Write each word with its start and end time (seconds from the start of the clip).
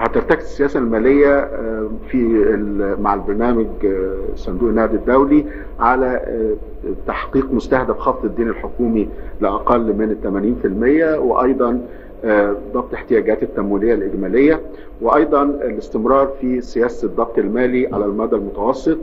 هترتكز 0.00 0.44
السياسة 0.44 0.80
المالية 0.80 1.38
آه، 1.38 1.90
في 2.08 2.18
مع 3.00 3.14
البرنامج 3.14 3.66
آه، 3.84 4.16
صندوق 4.34 4.68
النقد 4.68 4.94
الدولي 4.94 5.46
على 5.80 6.06
آه، 6.06 6.54
تحقيق 7.06 7.52
مستهدف 7.52 7.98
خفض 7.98 8.24
الدين 8.24 8.48
الحكومي 8.48 9.08
لأقل 9.40 9.80
من 9.80 10.16
80% 10.22 11.18
وأيضا 11.18 11.80
ضبط 12.74 12.94
احتياجات 12.94 13.42
التمويلية 13.42 13.94
الإجمالية 13.94 14.60
وأيضا 15.00 15.42
الاستمرار 15.42 16.26
في 16.40 16.60
سياسة 16.60 17.06
الضبط 17.08 17.38
المالي 17.38 17.88
على 17.92 18.04
المدى 18.04 18.36
المتوسط. 18.36 18.98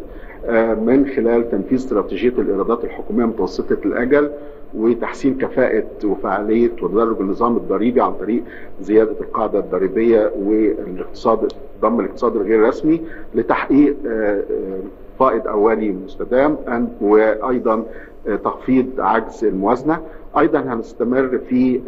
من 0.85 1.05
خلال 1.15 1.51
تنفيذ 1.51 1.77
استراتيجية 1.77 2.29
الإيرادات 2.29 2.83
الحكومية 2.83 3.25
متوسطة 3.25 3.77
الأجل 3.85 4.31
وتحسين 4.73 5.37
كفاءة 5.37 5.83
وفعالية 6.03 6.71
وتدرج 6.81 7.19
النظام 7.19 7.57
الضريبي 7.57 8.01
عن 8.01 8.13
طريق 8.13 8.43
زيادة 8.81 9.11
القاعدة 9.21 9.59
الضريبية 9.59 10.31
والاقتصاد 10.39 11.53
ضم 11.81 11.99
الاقتصاد 11.99 12.35
الغير 12.35 12.61
رسمي 12.67 13.01
لتحقيق 13.35 13.95
آه، 14.07 14.09
آه، 14.39 14.79
فائض 15.19 15.47
أولي 15.47 15.91
مستدام 15.91 16.57
وأيضا 17.01 17.83
آه، 18.27 18.35
تخفيض 18.35 18.85
عجز 18.97 19.45
الموازنة. 19.45 19.99
أيضا 20.39 20.59
هنستمر 20.59 21.39
في 21.49 21.81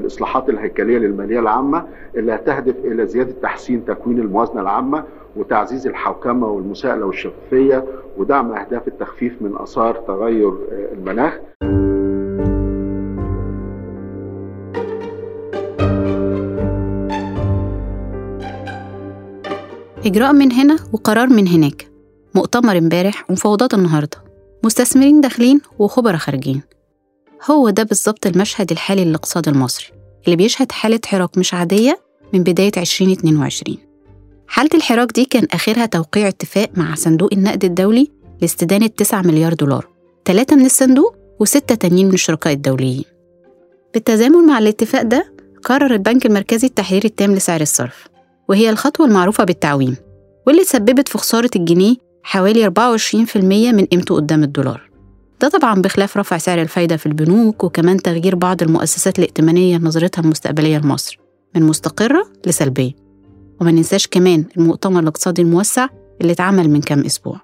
الإصلاحات 0.00 0.48
الهيكلية 0.48 0.98
للمالية 0.98 1.40
العامة 1.40 1.84
اللي 2.16 2.34
هتهدف 2.34 2.74
إلى 2.84 3.06
زيادة 3.06 3.32
تحسين 3.42 3.84
تكوين 3.84 4.18
الموازنة 4.18 4.60
العامة 4.60 5.04
وتعزيز 5.36 5.86
الحوكمة 5.86 6.46
والمساءلة 6.46 7.06
والشفافية 7.06 7.84
ودعم 8.16 8.52
أهداف 8.52 8.88
التخفيف 8.88 9.32
من 9.42 9.56
آثار 9.56 9.94
تغير 9.94 10.52
المناخ. 10.92 11.32
إجراء 20.06 20.32
من 20.32 20.52
هنا 20.52 20.76
وقرار 20.92 21.26
من 21.28 21.48
هناك. 21.48 21.88
مؤتمر 22.34 22.78
امبارح 22.78 23.30
ومفاوضات 23.30 23.74
النهاردة. 23.74 24.24
مستثمرين 24.64 25.20
داخلين 25.20 25.60
وخبراء 25.78 26.16
خارجين. 26.16 26.62
هو 27.50 27.70
ده 27.70 27.82
بالظبط 27.82 28.26
المشهد 28.26 28.70
الحالي 28.72 29.04
للاقتصاد 29.04 29.48
المصري 29.48 29.86
اللي 30.24 30.36
بيشهد 30.36 30.72
حالة 30.72 31.00
حراك 31.06 31.38
مش 31.38 31.54
عادية 31.54 32.00
من 32.32 32.42
بداية 32.42 32.72
2022 32.76 33.76
حالة 34.54 34.70
الحراك 34.74 35.12
دي 35.12 35.24
كان 35.24 35.46
آخرها 35.52 35.86
توقيع 35.86 36.28
اتفاق 36.28 36.70
مع 36.76 36.94
صندوق 36.94 37.32
النقد 37.32 37.64
الدولي 37.64 38.10
لاستدانة 38.40 38.86
9 38.86 39.22
مليار 39.22 39.54
دولار 39.54 39.88
ثلاثة 40.24 40.56
من 40.56 40.66
الصندوق 40.66 41.16
وستة 41.40 41.74
تانيين 41.74 42.08
من 42.08 42.14
الشركاء 42.14 42.52
الدوليين. 42.52 43.04
بالتزامن 43.94 44.46
مع 44.46 44.58
الاتفاق 44.58 45.02
ده 45.02 45.32
قرر 45.64 45.94
البنك 45.94 46.26
المركزي 46.26 46.66
التحرير 46.66 47.04
التام 47.04 47.34
لسعر 47.34 47.60
الصرف 47.60 48.06
وهي 48.48 48.70
الخطوة 48.70 49.06
المعروفة 49.06 49.44
بالتعويم 49.44 49.96
واللي 50.46 50.64
سببت 50.64 51.08
في 51.08 51.18
خسارة 51.18 51.50
الجنيه 51.56 51.96
حوالي 52.22 52.64
24% 52.64 53.36
من 53.72 53.84
قيمته 53.84 54.14
قدام 54.14 54.42
الدولار. 54.42 54.90
ده 55.40 55.48
طبعا 55.48 55.82
بخلاف 55.82 56.16
رفع 56.16 56.38
سعر 56.38 56.62
الفايدة 56.62 56.96
في 56.96 57.06
البنوك 57.06 57.64
وكمان 57.64 57.96
تغيير 57.96 58.34
بعض 58.34 58.62
المؤسسات 58.62 59.18
الائتمانية 59.18 59.78
نظرتها 59.78 60.22
المستقبلية 60.22 60.78
لمصر 60.78 61.18
من 61.54 61.62
مستقرة 61.62 62.26
لسلبية. 62.46 63.03
وما 63.60 63.70
ننساش 63.70 64.06
كمان 64.06 64.44
المؤتمر 64.56 65.00
الاقتصادي 65.00 65.42
الموسع 65.42 65.88
اللي 66.20 66.32
اتعمل 66.32 66.70
من 66.70 66.80
كام 66.80 67.00
أسبوع. 67.00 67.40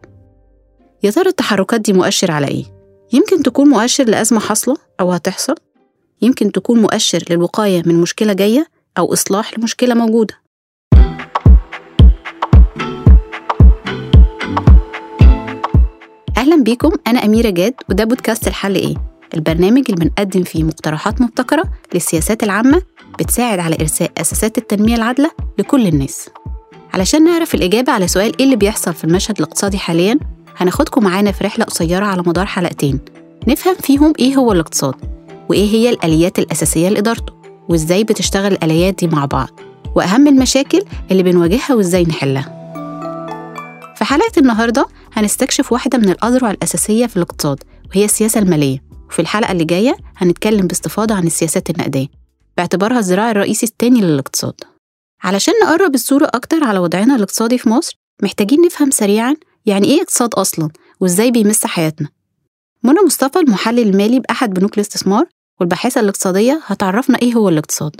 يا 1.02 1.10
ترى 1.10 1.28
التحركات 1.28 1.80
دي 1.80 1.92
مؤشر 1.92 2.30
على 2.30 2.48
إيه؟ 2.48 2.64
يمكن 3.12 3.42
تكون 3.42 3.68
مؤشر 3.68 4.04
لأزمة 4.04 4.40
حاصلة 4.40 4.76
أو 5.00 5.12
هتحصل؟ 5.12 5.54
يمكن 6.22 6.52
تكون 6.52 6.82
مؤشر 6.82 7.24
للوقاية 7.30 7.82
من 7.86 7.94
مشكلة 8.00 8.32
جاية 8.32 8.66
أو 8.98 9.12
إصلاح 9.12 9.58
لمشكلة 9.58 9.94
موجودة. 9.94 10.34
أهلا 16.36 16.62
بيكم 16.62 16.92
أنا 17.06 17.24
أميرة 17.24 17.50
جاد 17.50 17.74
وده 17.90 18.04
بودكاست 18.04 18.46
الحل 18.48 18.74
إيه؟ 18.74 19.09
البرنامج 19.34 19.84
اللي 19.90 20.04
بنقدم 20.04 20.42
فيه 20.42 20.64
مقترحات 20.64 21.20
مبتكرة 21.20 21.64
للسياسات 21.94 22.42
العامة 22.42 22.82
بتساعد 23.18 23.58
على 23.58 23.76
إرساء 23.80 24.10
أساسات 24.18 24.58
التنمية 24.58 24.94
العادلة 24.96 25.30
لكل 25.58 25.86
الناس. 25.86 26.28
علشان 26.94 27.24
نعرف 27.24 27.54
الإجابة 27.54 27.92
على 27.92 28.08
سؤال 28.08 28.38
إيه 28.38 28.44
اللي 28.44 28.56
بيحصل 28.56 28.94
في 28.94 29.04
المشهد 29.04 29.38
الاقتصادي 29.38 29.78
حاليا 29.78 30.18
هناخدكم 30.56 31.04
معانا 31.04 31.32
في 31.32 31.44
رحلة 31.44 31.64
قصيرة 31.64 32.04
على 32.06 32.22
مدار 32.26 32.46
حلقتين. 32.46 33.00
نفهم 33.48 33.74
فيهم 33.74 34.12
إيه 34.18 34.36
هو 34.36 34.52
الاقتصاد 34.52 34.94
وإيه 35.48 35.70
هي 35.70 35.90
الآليات 35.90 36.38
الأساسية 36.38 36.88
لإدارته 36.88 37.32
وإزاي 37.68 38.04
بتشتغل 38.04 38.52
الآليات 38.52 38.94
دي 38.94 39.06
مع 39.06 39.24
بعض 39.24 39.60
وأهم 39.96 40.28
المشاكل 40.28 40.82
اللي 41.10 41.22
بنواجهها 41.22 41.74
وإزاي 41.74 42.02
نحلها. 42.04 42.56
في 43.96 44.04
حلقة 44.04 44.32
النهاردة 44.38 44.86
هنستكشف 45.12 45.72
واحدة 45.72 45.98
من 45.98 46.08
الأذرع 46.08 46.50
الأساسية 46.50 47.06
في 47.06 47.16
الاقتصاد 47.16 47.58
وهي 47.90 48.04
السياسة 48.04 48.40
المالية. 48.40 48.89
وفي 49.10 49.18
الحلقة 49.22 49.52
اللي 49.52 49.64
جاية 49.64 49.96
هنتكلم 50.16 50.66
باستفاضة 50.66 51.14
عن 51.14 51.26
السياسات 51.26 51.70
النقدية 51.70 52.06
باعتبارها 52.56 52.98
الذراع 52.98 53.30
الرئيسي 53.30 53.66
الثاني 53.66 54.00
للاقتصاد. 54.00 54.54
علشان 55.22 55.54
نقرب 55.64 55.94
الصورة 55.94 56.24
أكتر 56.34 56.64
على 56.64 56.78
وضعنا 56.78 57.16
الاقتصادي 57.16 57.58
في 57.58 57.68
مصر 57.68 57.98
محتاجين 58.22 58.60
نفهم 58.60 58.90
سريعا 58.90 59.36
يعني 59.66 59.86
إيه 59.86 60.00
اقتصاد 60.02 60.34
أصلا 60.34 60.68
وإزاي 61.00 61.30
بيمس 61.30 61.66
حياتنا. 61.66 62.08
منى 62.82 62.98
مصطفى 63.06 63.38
المحلل 63.38 63.78
المالي 63.88 64.20
بأحد 64.20 64.54
بنوك 64.54 64.74
الاستثمار 64.74 65.26
والباحثة 65.60 66.00
الاقتصادية 66.00 66.60
هتعرفنا 66.64 67.18
إيه 67.22 67.34
هو 67.34 67.48
الاقتصاد. 67.48 67.96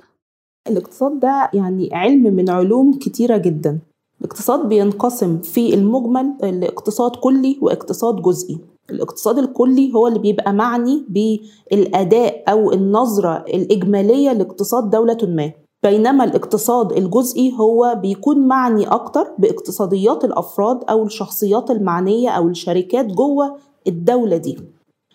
الاقتصاد 0.68 1.20
ده 1.20 1.50
يعني 1.54 1.88
علم 1.92 2.22
من 2.22 2.50
علوم 2.50 2.98
كتيرة 2.98 3.36
جدا. 3.36 3.78
الاقتصاد 4.20 4.68
بينقسم 4.68 5.38
في 5.38 5.74
المجمل 5.74 6.34
لاقتصاد 6.42 7.16
كلي 7.16 7.58
واقتصاد 7.62 8.22
جزئي. 8.22 8.58
الاقتصاد 8.90 9.38
الكلي 9.38 9.94
هو 9.94 10.06
اللي 10.06 10.18
بيبقى 10.18 10.52
معني 10.52 11.04
بالأداء 11.08 12.44
أو 12.48 12.72
النظرة 12.72 13.44
الإجمالية 13.48 14.32
لاقتصاد 14.32 14.90
دولة 14.90 15.18
ما. 15.22 15.52
بينما 15.82 16.24
الاقتصاد 16.24 16.92
الجزئي 16.92 17.52
هو 17.60 17.98
بيكون 18.02 18.38
معني 18.48 18.88
أكتر 18.88 19.26
باقتصاديات 19.38 20.24
الأفراد 20.24 20.80
أو 20.90 21.04
الشخصيات 21.04 21.70
المعنية 21.70 22.28
أو 22.30 22.48
الشركات 22.48 23.06
جوه 23.06 23.56
الدولة 23.86 24.36
دي. 24.36 24.58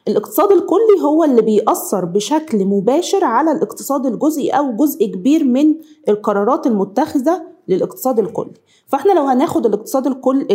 الاقتصاد 0.08 0.52
الكلي 0.52 1.04
هو 1.04 1.24
اللي 1.24 1.42
بيأثر 1.42 2.06
بشكل 2.06 2.66
مباشر 2.66 3.24
على 3.24 3.52
الاقتصاد 3.52 4.06
الجزئي 4.06 4.50
أو 4.50 4.72
جزء 4.76 5.06
كبير 5.06 5.44
من 5.44 5.76
القرارات 6.10 6.68
المتخذة 6.68 7.55
للاقتصاد 7.68 8.20
الكلي. 8.20 8.54
فاحنا 8.88 9.12
لو 9.12 9.24
هناخد 9.24 9.66
الاقتصاد 9.66 10.08
الكل 10.08 10.48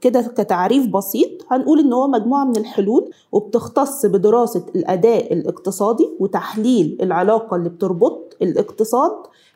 كده 0.00 0.20
كتعريف 0.22 0.86
بسيط 0.86 1.28
هنقول 1.50 1.80
إن 1.80 1.92
هو 1.92 2.06
مجموعة 2.08 2.44
من 2.44 2.56
الحلول 2.56 3.10
وبتختص 3.32 4.06
بدراسة 4.06 4.66
الأداء 4.76 5.32
الاقتصادي 5.32 6.08
وتحليل 6.20 6.98
العلاقة 7.02 7.56
اللي 7.56 7.68
بتربط 7.68 8.36
الاقتصاد 8.42 9.12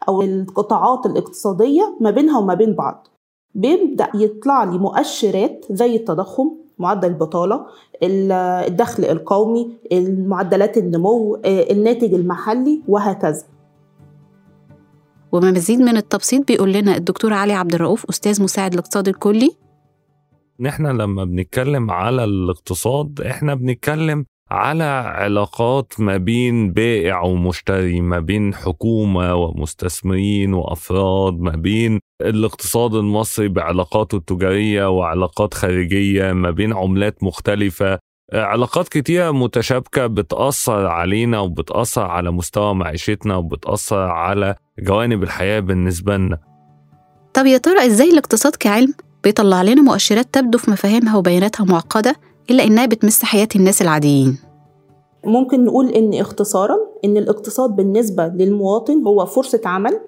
أو 0.08 0.22
القطاعات 0.22 1.06
الاقتصادية 1.06 1.96
ما 2.00 2.10
بينها 2.10 2.38
وما 2.38 2.54
بين 2.54 2.74
بعض. 2.74 3.08
بيبدأ 3.54 4.08
يطلع 4.14 4.64
لي 4.64 4.78
مؤشرات 4.78 5.64
زي 5.70 5.96
التضخم 5.96 6.50
معدل 6.78 7.08
البطالة 7.08 7.66
الدخل 8.02 9.04
القومي 9.04 9.70
معدلات 10.26 10.78
النمو 10.78 11.38
الناتج 11.44 12.14
المحلي 12.14 12.80
وهكذا. 12.88 13.42
ومزيد 15.32 15.80
من 15.80 15.96
التبسيط 15.96 16.48
بيقول 16.48 16.72
لنا 16.72 16.96
الدكتور 16.96 17.32
علي 17.32 17.52
عبد 17.52 17.74
الرؤوف 17.74 18.06
أستاذ 18.10 18.42
مساعد 18.42 18.72
الاقتصاد 18.72 19.08
الكلي. 19.08 19.50
نحن 20.60 20.86
لما 20.86 21.24
بنتكلم 21.24 21.90
على 21.90 22.24
الاقتصاد 22.24 23.20
إحنا 23.20 23.54
بنتكلم 23.54 24.24
على 24.50 24.84
علاقات 25.16 25.92
ما 25.98 26.16
بين 26.16 26.72
بائع 26.72 27.22
ومشتري 27.22 28.00
ما 28.00 28.20
بين 28.20 28.54
حكومة 28.54 29.34
ومستثمرين 29.34 30.54
وأفراد 30.54 31.40
ما 31.40 31.50
بين 31.56 32.00
الاقتصاد 32.20 32.94
المصري 32.94 33.48
بعلاقاته 33.48 34.16
التجارية 34.16 34.90
وعلاقات 34.90 35.54
خارجية 35.54 36.32
ما 36.32 36.50
بين 36.50 36.72
عملات 36.72 37.24
مختلفة. 37.24 37.98
علاقات 38.32 38.88
كتيرة 38.88 39.30
متشابكة 39.30 40.06
بتأثر 40.06 40.86
علينا 40.86 41.40
وبتأثر 41.40 42.02
على 42.02 42.30
مستوى 42.30 42.74
معيشتنا 42.74 43.36
وبتأثر 43.36 43.98
على 44.00 44.54
جوانب 44.78 45.22
الحياة 45.22 45.60
بالنسبة 45.60 46.16
لنا. 46.16 46.38
طب 47.34 47.46
يا 47.46 47.58
ترى 47.58 47.86
إزاي 47.86 48.10
الاقتصاد 48.10 48.56
كعلم 48.56 48.94
بيطلع 49.24 49.62
لنا 49.62 49.82
مؤشرات 49.82 50.26
تبدو 50.32 50.58
في 50.58 50.70
مفاهيمها 50.70 51.16
وبياناتها 51.16 51.64
معقدة 51.64 52.16
إلا 52.50 52.64
إنها 52.64 52.86
بتمس 52.86 53.22
حياة 53.22 53.48
الناس 53.56 53.82
العاديين؟ 53.82 54.38
ممكن 55.24 55.64
نقول 55.64 55.88
إن 55.88 56.14
اختصارا 56.14 56.76
إن 57.04 57.16
الاقتصاد 57.16 57.76
بالنسبة 57.76 58.26
للمواطن 58.26 59.02
هو 59.02 59.26
فرصة 59.26 59.60
عمل 59.64 60.00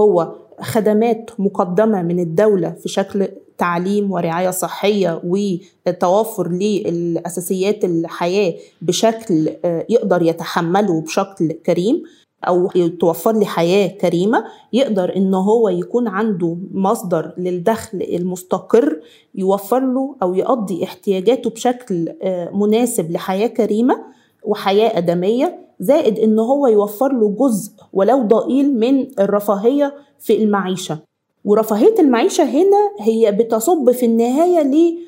هو 0.00 0.34
خدمات 0.60 1.30
مقدمة 1.38 2.02
من 2.02 2.20
الدولة 2.20 2.70
في 2.70 2.88
شكل 2.88 3.28
تعليم 3.58 4.12
ورعاية 4.12 4.50
صحية 4.50 5.22
وتوافر 5.24 6.48
للأساسيات 6.48 7.84
الحياة 7.84 8.54
بشكل 8.82 9.50
آه، 9.64 9.86
يقدر 9.88 10.22
يتحمله 10.22 11.00
بشكل 11.00 11.52
كريم. 11.52 12.02
أو 12.48 12.68
توفر 13.00 13.38
لي 13.38 13.46
حياة 13.46 13.86
كريمة 13.86 14.44
يقدر 14.72 15.16
ان 15.16 15.34
هو 15.34 15.68
يكون 15.68 16.08
عنده 16.08 16.56
مصدر 16.72 17.34
للدخل 17.38 18.02
المستقر 18.02 19.00
يوفر 19.34 19.80
له 19.80 20.16
أو 20.22 20.34
يقضي 20.34 20.84
احتياجاته 20.84 21.50
بشكل 21.50 22.08
آه، 22.22 22.50
مناسب 22.50 23.10
لحياة 23.10 23.46
كريمة 23.46 23.96
وحياة 24.44 24.98
آدمية 24.98 25.58
زائد 25.80 26.18
ان 26.18 26.38
هو 26.38 26.66
يوفر 26.66 27.12
له 27.12 27.28
جزء 27.38 27.72
ولو 27.92 28.22
ضئيل 28.22 28.78
من 28.78 29.06
الرفاهية 29.20 29.94
في 30.18 30.42
المعيشة. 30.42 30.98
ورفاهية 31.44 31.94
المعيشة 31.98 32.44
هنا 32.44 32.90
هي 33.00 33.32
بتصب 33.32 33.90
في 33.90 34.06
النهاية 34.06 34.62
ل 34.62 34.98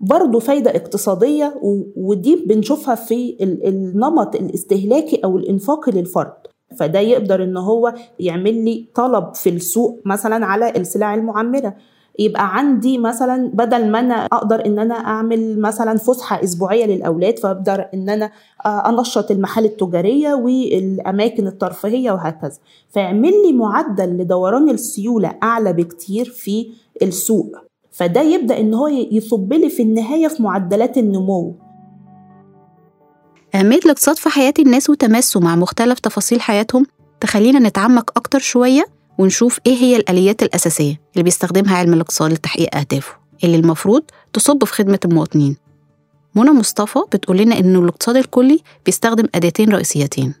برضه 0.00 0.38
فايدة 0.38 0.70
اقتصادية 0.70 1.60
ودي 1.96 2.36
بنشوفها 2.36 2.94
في 2.94 3.36
النمط 3.40 4.34
الاستهلاكي 4.34 5.16
أو 5.16 5.36
الإنفاقي 5.36 5.92
للفرد. 5.92 6.32
فده 6.78 7.00
يقدر 7.00 7.44
إن 7.44 7.56
هو 7.56 7.94
يعمل 8.20 8.64
لي 8.64 8.86
طلب 8.94 9.34
في 9.34 9.50
السوق 9.50 10.00
مثلا 10.04 10.46
على 10.46 10.70
السلع 10.70 11.14
المعمرة. 11.14 11.74
يبقى 12.18 12.56
عندي 12.56 12.98
مثلا 12.98 13.50
بدل 13.54 13.90
ما 13.90 14.00
أنا 14.00 14.14
أقدر 14.14 14.66
إن 14.66 14.78
أنا 14.78 14.94
أعمل 14.94 15.60
مثلا 15.60 15.98
فسحة 15.98 16.44
أسبوعية 16.44 16.86
للأولاد 16.86 17.38
فأقدر 17.38 17.86
إن 17.94 18.08
أنا 18.08 18.30
أنشط 18.66 19.30
المحال 19.30 19.64
التجارية 19.64 20.34
والأماكن 20.34 21.46
الترفيهية 21.46 22.12
وهكذا. 22.12 22.58
فيعمل 22.90 23.32
لي 23.46 23.52
معدل 23.52 24.18
لدوران 24.18 24.70
السيولة 24.70 25.34
أعلى 25.42 25.72
بكتير 25.72 26.24
في 26.24 26.66
السوق. 27.02 27.56
فده 27.90 28.20
يبدأ 28.22 28.60
إن 28.60 28.74
هو 28.74 28.86
يصب 28.88 29.52
لي 29.52 29.68
في 29.68 29.82
النهاية 29.82 30.28
في 30.28 30.42
معدلات 30.42 30.98
النمو. 30.98 31.54
أهمية 33.54 33.78
الاقتصاد 33.78 34.16
في 34.16 34.28
حياة 34.28 34.54
الناس 34.58 34.90
وتماسه 34.90 35.40
مع 35.40 35.56
مختلف 35.56 35.98
تفاصيل 35.98 36.40
حياتهم 36.40 36.86
تخلينا 37.20 37.58
نتعمق 37.58 38.10
أكتر 38.16 38.38
شوية 38.38 38.86
ونشوف 39.18 39.58
إيه 39.66 39.74
هي 39.74 39.96
الآليات 39.96 40.42
الأساسية 40.42 41.00
اللي 41.12 41.22
بيستخدمها 41.22 41.76
علم 41.76 41.94
الاقتصاد 41.94 42.32
لتحقيق 42.32 42.76
أهدافه 42.76 43.14
اللي 43.44 43.56
المفروض 43.56 44.02
تصب 44.32 44.64
في 44.64 44.72
خدمة 44.72 44.98
المواطنين. 45.04 45.56
منى 46.34 46.50
مصطفى 46.50 46.98
بتقول 47.12 47.36
لنا 47.38 47.58
إنه 47.58 47.78
الاقتصاد 47.78 48.16
الكلي 48.16 48.60
بيستخدم 48.86 49.24
أداتين 49.34 49.72
رئيسيتين. 49.72 50.34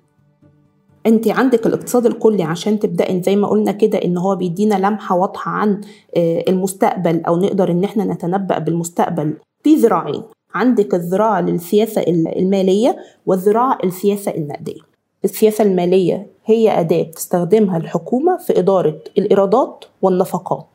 أنت 1.06 1.28
عندك 1.28 1.66
الاقتصاد 1.66 2.06
الكلي 2.06 2.42
عشان 2.42 2.78
تبدأي 2.78 3.22
زي 3.22 3.36
ما 3.36 3.48
قلنا 3.48 3.72
كده 3.72 3.98
إن 3.98 4.16
هو 4.16 4.36
بيدينا 4.36 4.74
لمحة 4.74 5.16
واضحة 5.16 5.50
عن 5.50 5.80
آه، 6.16 6.44
المستقبل 6.48 7.22
أو 7.24 7.36
نقدر 7.36 7.70
إن 7.70 7.84
إحنا 7.84 8.04
نتنبأ 8.04 8.58
بالمستقبل. 8.58 9.34
في 9.64 9.74
ذراعين 9.74 10.22
عندك 10.54 10.94
الذراع 10.94 11.40
للسياسة 11.40 12.02
المالية 12.36 12.96
والذراع 13.26 13.78
السياسة 13.84 14.34
النقدية 14.34 14.80
السياسة 15.24 15.64
المالية 15.64 16.26
هي 16.44 16.80
أداة 16.80 17.02
بتستخدمها 17.02 17.76
الحكومة 17.76 18.36
في 18.36 18.58
إدارة 18.58 18.96
الإيرادات 19.18 19.84
والنفقات. 20.02 20.66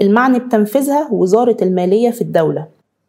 المعني 0.00 0.38
بتنفيذها 0.38 1.08
وزارة 1.12 1.56
المالية 1.62 2.10
في 2.10 2.20
الدولة. 2.20 2.66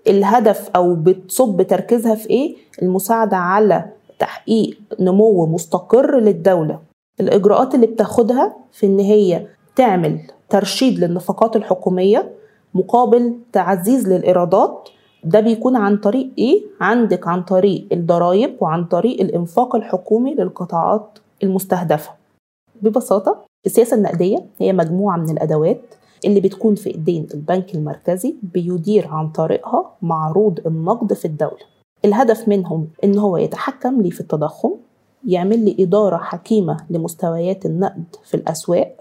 الهدف 0.08 0.70
أو 0.76 0.96
بتصب 0.96 1.62
تركيزها 1.62 2.16
في 2.16 2.30
إيه؟ 2.30 2.56
المساعدة 2.82 3.38
على 3.38 3.86
تحقيق 4.20 4.78
نمو 5.00 5.46
مستقر 5.46 6.20
للدولة. 6.20 6.80
الإجراءات 7.20 7.76
اللي 7.76 7.88
بتاخدها 7.88 8.56
في 8.72 8.86
إن 8.86 9.00
هي 9.00 9.48
تعمل 9.76 10.20
ترشيد 10.50 11.00
للنفقات 11.00 11.56
الحكومية 11.56 12.32
مقابل 12.74 13.34
تعزيز 13.54 14.10
للإيرادات 14.10 14.90
ده 15.26 15.40
بيكون 15.40 15.76
عن 15.76 15.98
طريق 15.98 16.30
إيه؟ 16.38 16.62
عندك 16.82 17.28
عن 17.28 17.44
طريق 17.44 17.88
الضرائب 17.92 18.56
وعن 18.60 18.86
طريق 18.86 19.22
الإنفاق 19.22 19.76
الحكومي 19.76 20.34
للقطاعات 20.36 21.20
المستهدفة. 21.44 22.12
ببساطة 22.82 23.46
السياسة 23.66 23.98
النقدية 23.98 24.46
هي 24.60 24.74
مجموعة 24.74 25.18
من 25.18 25.30
الأدوات 25.30 25.82
اللي 26.26 26.40
بتكون 26.40 26.76
في 26.76 26.90
إيدين 26.90 27.28
البنك 27.34 27.76
المركزي 27.76 28.36
بيدير 28.44 29.08
عن 29.08 29.30
طريقها 29.30 29.92
معروض 30.02 30.60
النقد 30.68 31.14
في 31.14 31.26
الدولة. 31.26 31.64
الهدف 32.06 32.48
منهم 32.48 32.88
إن 33.04 33.18
هو 33.18 33.38
يتحكم 33.38 34.02
لي 34.02 34.12
في 34.12 34.22
التضخم 34.22 34.72
يعمل 35.28 35.66
لي 35.66 35.76
إدارة 35.80 36.18
حكيمة 36.18 36.78
لمستويات 36.90 37.66
النقد 37.66 38.04
في 38.24 38.34
الأسواق 38.34 38.96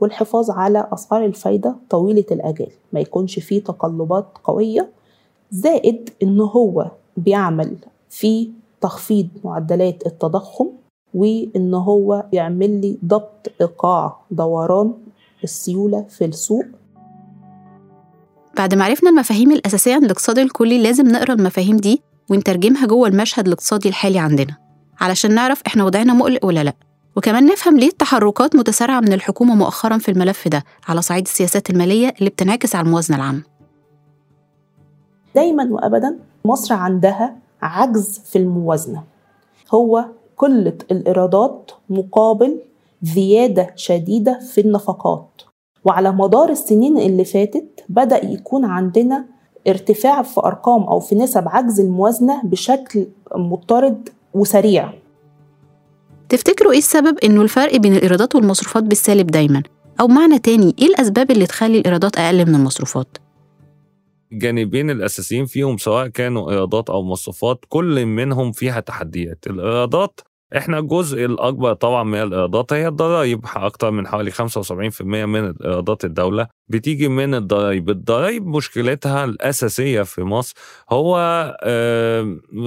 والحفاظ 0.00 0.50
على 0.50 0.88
أسعار 0.92 1.24
الفايدة 1.24 1.74
طويلة 1.90 2.24
الأجال. 2.32 2.70
ما 2.92 3.00
يكونش 3.00 3.38
فيه 3.38 3.64
تقلبات 3.64 4.26
قوية 4.44 4.88
زائد 5.52 6.10
إن 6.22 6.40
هو 6.40 6.90
بيعمل 7.16 7.76
في 8.10 8.50
تخفيض 8.80 9.28
معدلات 9.44 10.06
التضخم 10.06 10.66
وإن 11.14 11.74
هو 11.74 12.24
يعمل 12.32 12.80
لي 12.80 12.98
ضبط 13.04 13.52
إيقاع 13.60 14.16
دوران 14.30 14.92
السيولة 15.44 16.06
في 16.08 16.24
السوق. 16.24 16.64
بعد 18.56 18.74
ما 18.74 18.84
عرفنا 18.84 19.10
المفاهيم 19.10 19.52
الأساسية 19.52 19.94
عن 19.94 20.04
الاقتصاد 20.04 20.38
الكلي 20.38 20.82
لازم 20.82 21.08
نقرأ 21.08 21.32
المفاهيم 21.34 21.76
دي 21.76 22.02
ونترجمها 22.30 22.86
جوه 22.86 23.08
المشهد 23.08 23.46
الاقتصادي 23.46 23.88
الحالي 23.88 24.18
عندنا 24.18 24.56
علشان 25.00 25.34
نعرف 25.34 25.62
إحنا 25.66 25.84
وضعنا 25.84 26.12
مقلق 26.12 26.44
ولا 26.44 26.64
لأ. 26.64 26.74
وكمان 27.16 27.46
نفهم 27.46 27.78
ليه 27.78 27.88
التحركات 27.88 28.56
متسارعة 28.56 29.00
من 29.00 29.12
الحكومة 29.12 29.54
مؤخرا 29.54 29.98
في 29.98 30.10
الملف 30.10 30.48
ده 30.48 30.64
على 30.88 31.02
صعيد 31.02 31.24
السياسات 31.26 31.70
المالية 31.70 32.14
اللي 32.18 32.30
بتنعكس 32.30 32.74
على 32.76 32.86
الموازنة 32.86 33.16
العامة. 33.16 33.42
دايما 35.34 35.68
وابدا 35.70 36.18
مصر 36.44 36.74
عندها 36.74 37.36
عجز 37.62 38.20
في 38.24 38.38
الموازنة. 38.38 39.02
هو 39.74 40.04
قله 40.36 40.78
الإيرادات 40.90 41.70
مقابل 41.90 42.58
زيادة 43.02 43.72
شديدة 43.76 44.38
في 44.38 44.60
النفقات. 44.60 45.28
وعلى 45.84 46.12
مدار 46.12 46.48
السنين 46.48 46.98
اللي 46.98 47.24
فاتت 47.24 47.84
بدأ 47.88 48.24
يكون 48.24 48.64
عندنا 48.64 49.24
ارتفاع 49.68 50.22
في 50.22 50.40
أرقام 50.40 50.82
أو 50.82 51.00
في 51.00 51.14
نسب 51.14 51.48
عجز 51.48 51.80
الموازنة 51.80 52.42
بشكل 52.44 53.06
مضطرد 53.34 54.08
وسريع. 54.34 54.92
تفتكروا 56.28 56.72
إيه 56.72 56.78
السبب 56.78 57.18
إنه 57.24 57.42
الفرق 57.42 57.76
بين 57.76 57.96
الإيرادات 57.96 58.34
والمصروفات 58.34 58.82
بالسالب 58.82 59.26
دايما؟ 59.26 59.62
أو 60.00 60.08
معنى 60.08 60.38
تاني 60.38 60.74
إيه 60.78 60.86
الأسباب 60.86 61.30
اللي 61.30 61.46
تخلي 61.46 61.78
الإيرادات 61.78 62.16
أقل 62.16 62.46
من 62.46 62.54
المصروفات؟ 62.54 63.06
الجانبين 64.32 64.90
الأساسيين 64.90 65.46
فيهم 65.46 65.76
سواء 65.76 66.06
كانوا 66.08 66.50
إيرادات 66.50 66.90
أو 66.90 67.02
مصروفات 67.02 67.64
كل 67.68 68.06
منهم 68.06 68.52
فيها 68.52 68.80
تحديات. 68.80 69.38
الإيرادات 69.46 70.20
إحنا 70.56 70.78
الجزء 70.78 71.24
الأكبر 71.24 71.72
طبعا 71.74 72.02
من 72.04 72.22
الإيرادات 72.22 72.72
هي 72.72 72.88
الضرائب 72.88 73.44
أكثر 73.56 73.90
من 73.90 74.06
حوالي 74.08 74.30
75% 74.30 75.02
من 75.02 75.54
ايرادات 75.64 76.04
الدولة 76.04 76.46
بتيجي 76.68 77.08
من 77.08 77.34
الضرائب 77.34 77.90
الضرائب 77.90 78.46
مشكلتها 78.46 79.24
الأساسية 79.24 80.02
في 80.02 80.22
مصر 80.22 80.54
هو 80.90 81.16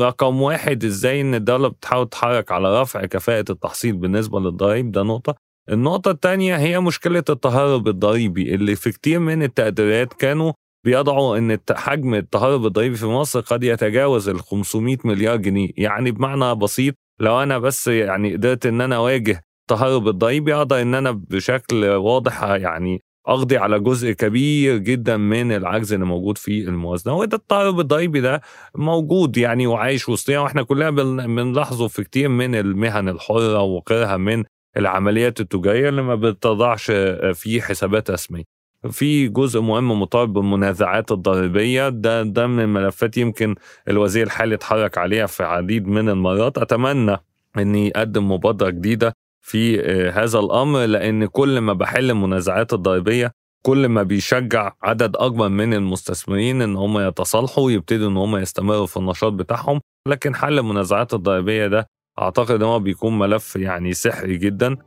رقم 0.01 0.41
واحد 0.41 0.83
إزاي 0.83 1.21
إن 1.21 1.35
الدولة 1.35 1.67
بتحاول 1.67 2.09
تتحرك 2.09 2.51
على 2.51 2.81
رفع 2.81 3.05
كفاءة 3.05 3.45
التحصيل 3.49 3.93
بالنسبة 3.97 4.39
للضرائب 4.39 4.91
ده 4.91 5.03
نقطة. 5.03 5.35
النقطة 5.71 6.11
الثانية 6.11 6.55
هي 6.57 6.79
مشكلة 6.79 7.23
التهرب 7.29 7.87
الضريبي 7.87 8.55
اللي 8.55 8.75
في 8.75 8.91
كتير 8.91 9.19
من 9.19 9.43
التقديرات 9.43 10.13
كانوا 10.13 10.51
بيضعوا 10.85 11.37
إن 11.37 11.57
حجم 11.71 12.13
التهرب 12.13 12.65
الضريبي 12.65 12.95
في 12.95 13.05
مصر 13.05 13.39
قد 13.39 13.63
يتجاوز 13.63 14.29
ال 14.29 14.39
500 14.39 14.97
مليار 15.03 15.35
جنيه. 15.35 15.69
يعني 15.77 16.11
بمعنى 16.11 16.55
بسيط 16.55 16.95
لو 17.19 17.43
أنا 17.43 17.59
بس 17.59 17.87
يعني 17.87 18.33
قدرت 18.33 18.65
إن 18.65 18.81
أنا 18.81 18.95
أواجه 18.95 19.41
التهرب 19.61 20.07
الضريبي 20.07 20.55
أقدر 20.55 20.81
إن 20.81 20.95
أنا 20.95 21.11
بشكل 21.11 21.85
واضح 21.85 22.43
يعني 22.43 23.01
أقضي 23.27 23.57
على 23.57 23.79
جزء 23.79 24.11
كبير 24.11 24.77
جدا 24.77 25.17
من 25.17 25.51
العجز 25.51 25.93
اللي 25.93 26.05
موجود 26.05 26.37
في 26.37 26.61
الموازنة. 26.67 27.13
وده 27.13 27.37
التهرب 27.37 27.79
الضريبي 27.79 28.21
ده 28.21 28.41
موجود 28.75 29.37
يعني 29.37 29.67
وعايش 29.67 30.09
وسطنا 30.09 30.39
وإحنا 30.39 30.63
كلنا 30.63 30.89
بنلاحظه 31.25 31.87
في 31.87 32.03
كتير 32.03 32.29
من 32.29 32.55
المهن 32.55 33.09
الحرة 33.09 33.61
وغيرها 33.61 34.17
من 34.17 34.43
العمليات 34.77 35.39
التجارية 35.39 35.89
اللي 35.89 36.01
ما 36.01 36.15
بتضعش 36.15 36.91
في 37.33 37.61
حسابات 37.61 38.11
رسمية. 38.11 38.54
في 38.91 39.27
جزء 39.27 39.61
مهم 39.61 39.99
مرتبط 39.99 40.27
بالمنازعات 40.29 41.11
الضريبية. 41.11 41.89
ده 41.89 42.23
ده 42.23 42.47
من 42.47 42.59
الملفات 42.63 43.17
يمكن 43.17 43.55
الوزير 43.87 44.25
الحالي 44.25 44.55
اتحرك 44.55 44.97
عليها 44.97 45.25
في 45.25 45.43
عديد 45.43 45.87
من 45.87 46.09
المرات. 46.09 46.57
أتمنى 46.57 47.17
ان 47.57 47.75
يقدم 47.75 48.31
مبادرة 48.31 48.69
جديدة 48.69 49.13
في 49.41 49.81
آه، 49.81 50.11
هذا 50.11 50.39
الأمر 50.39 50.85
لأن 50.85 51.25
كل 51.25 51.59
ما 51.59 51.73
بحل 51.73 52.11
المنازعات 52.11 52.73
الضريبية 52.73 53.31
كل 53.65 53.87
ما 53.89 54.03
بيشجع 54.03 54.71
عدد 54.83 55.15
أكبر 55.15 55.49
من 55.49 55.73
المستثمرين 55.73 56.61
إن 56.61 56.75
هم 56.75 56.99
يتصالحوا 56.99 57.63
ويبتدوا 57.65 58.09
إن 58.09 58.17
هم 58.17 58.35
يستمروا 58.37 58.85
في 58.85 58.97
النشاط 58.97 59.33
بتاعهم. 59.33 59.79
لكن 60.07 60.35
حل 60.35 60.59
المنازعات 60.59 61.13
الضريبية 61.13 61.67
ده 61.67 61.87
أعتقد 62.19 62.51
إن 62.51 62.61
هو 62.61 62.79
بيكون 62.79 63.19
ملف 63.19 63.55
يعني 63.55 63.93
سحري 63.93 64.37
جدا. 64.37 64.77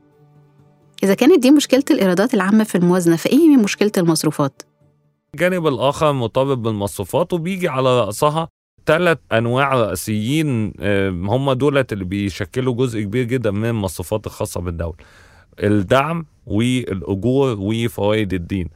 إذا 1.02 1.14
كانت 1.14 1.42
دي 1.42 1.50
مشكلة 1.50 1.84
الإيرادات 1.90 2.34
العامة 2.34 2.64
في 2.64 2.74
الموازنة 2.74 3.16
فإيه 3.16 3.56
مشكلة 3.56 3.92
المصروفات؟ 3.98 4.62
الجانب 5.34 5.66
الآخر 5.66 6.12
مرتبط 6.12 6.58
بالمصروفات 6.58 7.32
وبيجي 7.32 7.68
على 7.68 8.00
رأسها 8.00 8.48
ثلاث 8.86 9.18
أنواع 9.32 9.74
رئيسيين 9.74 10.72
هم 11.26 11.52
دولت 11.52 11.92
اللي 11.92 12.04
بيشكلوا 12.04 12.74
جزء 12.74 13.00
كبير 13.02 13.24
جدا 13.24 13.50
من 13.50 13.64
المصروفات 13.68 14.26
الخاصة 14.26 14.60
بالدولة 14.60 14.94
الدعم 15.62 16.26
والأجور 16.46 17.56
وفوائد 17.60 18.34
الدين 18.34 18.68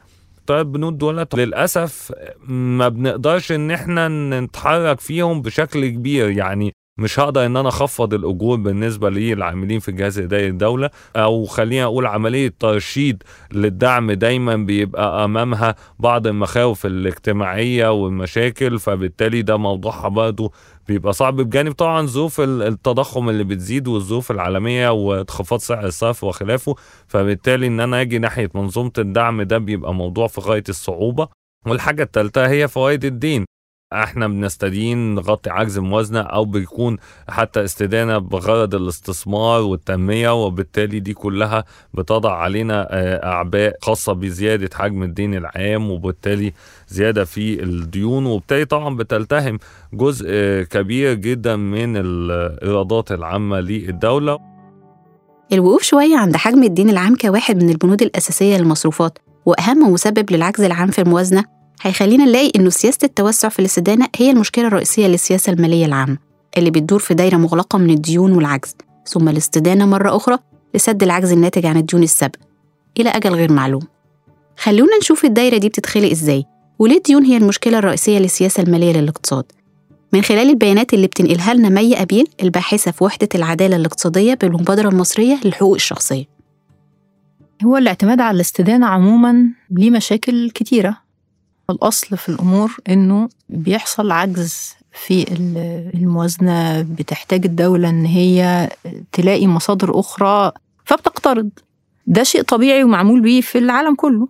طيب 0.46 0.58
البنود 0.66 0.98
دولت 0.98 1.34
للأسف 1.34 2.12
ما 2.48 2.88
بنقدرش 2.88 3.52
إن 3.52 3.70
إحنا 3.70 4.08
نتحرك 4.40 5.00
فيهم 5.00 5.42
بشكل 5.42 5.88
كبير 5.88 6.30
يعني 6.30 6.72
مش 7.02 7.20
هقدر 7.20 7.46
إن 7.46 7.56
أنا 7.56 7.68
أخفض 7.68 8.14
الأجور 8.14 8.56
بالنسبة 8.56 9.10
للعاملين 9.10 9.80
في 9.80 9.88
الجهاز 9.88 10.18
الاداري 10.18 10.46
الدولة 10.48 10.90
أو 11.16 11.44
خلينا 11.44 11.84
أقول 11.84 12.06
عملية 12.06 12.54
ترشيد 12.60 13.22
للدعم 13.52 14.12
دايما 14.12 14.56
بيبقى 14.56 15.24
أمامها 15.24 15.74
بعض 15.98 16.26
المخاوف 16.26 16.86
الاجتماعية 16.86 17.92
والمشاكل 17.92 18.78
فبالتالي 18.78 19.42
ده 19.42 19.56
موضوعها 19.56 20.08
برضه 20.08 20.52
بيبقى 20.88 21.12
صعب 21.12 21.36
بجانب 21.36 21.72
طبعا 21.72 22.06
ظروف 22.06 22.40
التضخم 22.40 23.28
اللي 23.28 23.44
بتزيد 23.44 23.88
والظروف 23.88 24.30
العالمية 24.30 24.88
وانخفاض 24.92 25.58
سعر 25.58 25.86
الصرف 25.86 26.24
وخلافه 26.24 26.74
فبالتالي 27.08 27.66
إن 27.66 27.80
أنا 27.80 28.00
أجي 28.00 28.18
ناحية 28.18 28.50
منظومة 28.54 28.92
الدعم 28.98 29.42
ده 29.42 29.58
بيبقى 29.58 29.94
موضوع 29.94 30.26
في 30.26 30.40
غاية 30.40 30.64
الصعوبة. 30.68 31.28
والحاجة 31.66 32.02
الثالثه 32.02 32.48
هي 32.48 32.68
فوائد 32.68 33.04
الدين. 33.04 33.44
إحنا 33.92 34.28
بنستدين 34.28 35.14
نغطي 35.14 35.50
عجز 35.50 35.78
الموازنه 35.78 36.20
أو 36.20 36.44
بيكون 36.44 36.96
حتى 37.28 37.64
استدانة 37.64 38.18
بغرض 38.18 38.74
الاستثمار 38.74 39.60
والتنمية 39.60 40.44
وبالتالي 40.44 41.00
دي 41.00 41.14
كلها 41.14 41.64
بتضع 41.94 42.32
علينا 42.32 42.86
آه، 42.90 43.26
اعباء 43.26 43.76
خاصة 43.82 44.12
بزيادة 44.12 44.70
حجم 44.74 45.02
الدين 45.02 45.34
العام 45.34 45.90
وبالتالي 45.90 46.52
زيادة 46.88 47.24
في 47.24 47.62
الديون 47.62 48.26
وبالتالي 48.26 48.64
طبعا 48.64 48.96
بتلتهم 48.96 49.58
جزء 49.92 50.26
كبير 50.70 51.14
جدا 51.14 51.56
من 51.56 51.96
الايرادات 51.96 53.12
العامة 53.12 53.60
للدولة. 53.60 54.38
الوقوف 55.52 55.82
شوية 55.82 56.16
عند 56.16 56.36
حجم 56.36 56.62
الدين 56.62 56.90
العام 56.90 57.16
كواحد 57.16 57.62
من 57.62 57.70
البنود 57.70 58.02
الأساسية 58.02 58.56
للمصروفات 58.56 59.18
وأهم 59.46 59.92
مسبب 59.92 60.32
للعجز 60.32 60.60
العام 60.60 60.88
في 60.90 60.98
الموازنة 61.02 61.44
هيخلينا 61.82 62.24
نلاقي 62.24 62.52
إنه 62.56 62.70
سياسة 62.70 62.98
التوسع 63.04 63.48
في 63.48 63.58
الاستدانة 63.58 64.08
هي 64.16 64.30
المشكلة 64.30 64.66
الرئيسية 64.66 65.06
للسياسة 65.06 65.52
المالية 65.52 65.86
العامة 65.86 66.18
اللي 66.58 66.70
بتدور 66.70 66.98
في 66.98 67.14
دايرة 67.14 67.36
مغلقة 67.36 67.78
من 67.78 67.90
الديون 67.90 68.32
والعجز 68.32 68.74
ثم 69.06 69.28
الاستدانة 69.28 69.86
مرة 69.86 70.16
أخرى 70.16 70.38
لسد 70.74 71.02
العجز 71.02 71.32
الناتج 71.32 71.66
عن 71.66 71.76
الديون 71.76 72.02
السابقة. 72.02 72.38
إلى 73.00 73.10
أجل 73.10 73.34
غير 73.34 73.52
معلوم. 73.52 73.82
خلونا 74.56 74.98
نشوف 75.00 75.24
الدايرة 75.24 75.56
دي 75.56 75.68
بتتخلق 75.68 76.10
إزاي 76.10 76.44
وليه 76.78 76.96
الديون 76.96 77.24
هي 77.24 77.36
المشكلة 77.36 77.78
الرئيسية 77.78 78.18
للسياسة 78.18 78.62
المالية 78.62 78.92
للاقتصاد؟ 78.92 79.44
من 80.12 80.22
خلال 80.22 80.50
البيانات 80.50 80.94
اللي 80.94 81.06
بتنقلها 81.06 81.54
لنا 81.54 81.68
مي 81.68 82.02
أبيل 82.02 82.26
الباحثة 82.42 82.90
في 82.90 83.04
وحدة 83.04 83.28
العدالة 83.34 83.76
الاقتصادية 83.76 84.34
بالمبادرة 84.34 84.88
المصرية 84.88 85.38
للحقوق 85.44 85.74
الشخصية. 85.74 86.24
هو 87.64 87.76
الاعتماد 87.76 88.20
على 88.20 88.34
الاستدانة 88.34 88.86
عموما 88.86 89.48
ليه 89.70 89.90
مشاكل 89.90 90.50
كتيرة. 90.50 91.01
الأصل 91.72 92.16
في 92.16 92.28
الأمور 92.28 92.76
إنه 92.88 93.28
بيحصل 93.48 94.10
عجز 94.10 94.74
في 95.06 95.24
الموازنة 95.94 96.82
بتحتاج 96.82 97.44
الدولة 97.44 97.88
إن 97.88 98.04
هي 98.04 98.68
تلاقي 99.12 99.46
مصادر 99.46 100.00
أخرى 100.00 100.52
فبتقترض. 100.84 101.48
ده 102.06 102.22
شيء 102.22 102.42
طبيعي 102.42 102.84
ومعمول 102.84 103.20
بيه 103.20 103.40
في 103.40 103.58
العالم 103.58 103.94
كله. 103.94 104.28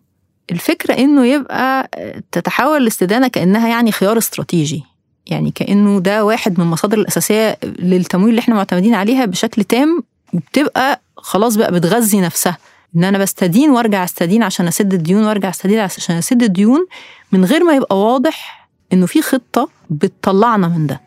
الفكرة 0.50 0.94
إنه 0.94 1.26
يبقى 1.26 1.88
تتحول 2.32 2.82
الاستدانة 2.82 3.28
كأنها 3.28 3.68
يعني 3.68 3.92
خيار 3.92 4.18
استراتيجي. 4.18 4.82
يعني 5.26 5.50
كأنه 5.50 6.00
ده 6.00 6.24
واحد 6.24 6.58
من 6.58 6.64
المصادر 6.64 6.98
الأساسية 6.98 7.58
للتمويل 7.64 8.30
اللي 8.30 8.40
إحنا 8.40 8.54
معتمدين 8.54 8.94
عليها 8.94 9.24
بشكل 9.24 9.64
تام 9.64 10.02
وبتبقى 10.34 11.00
خلاص 11.16 11.56
بقى 11.56 11.72
بتغذي 11.72 12.20
نفسها. 12.20 12.58
إن 12.96 13.04
أنا 13.04 13.18
بستدين 13.18 13.70
وأرجع 13.70 14.04
أستدين 14.04 14.42
عشان 14.42 14.66
أسد 14.66 14.94
الديون 14.94 15.24
وأرجع 15.24 15.48
أستدين 15.48 15.78
عشان 15.78 16.16
أسد 16.16 16.42
الديون 16.42 16.86
من 17.32 17.44
غير 17.44 17.64
ما 17.64 17.74
يبقى 17.74 17.98
واضح 17.98 18.68
إنه 18.92 19.06
في 19.06 19.22
خطة 19.22 19.68
بتطلعنا 19.90 20.68
من 20.68 20.86
ده. 20.86 21.00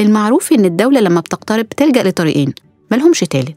المعروف 0.00 0.52
إن 0.52 0.64
الدولة 0.64 1.00
لما 1.00 1.20
بتقترب 1.20 1.64
بتلجا 1.64 2.02
لطريقين 2.02 2.54
ملهمش 2.90 3.20
تالت. 3.20 3.56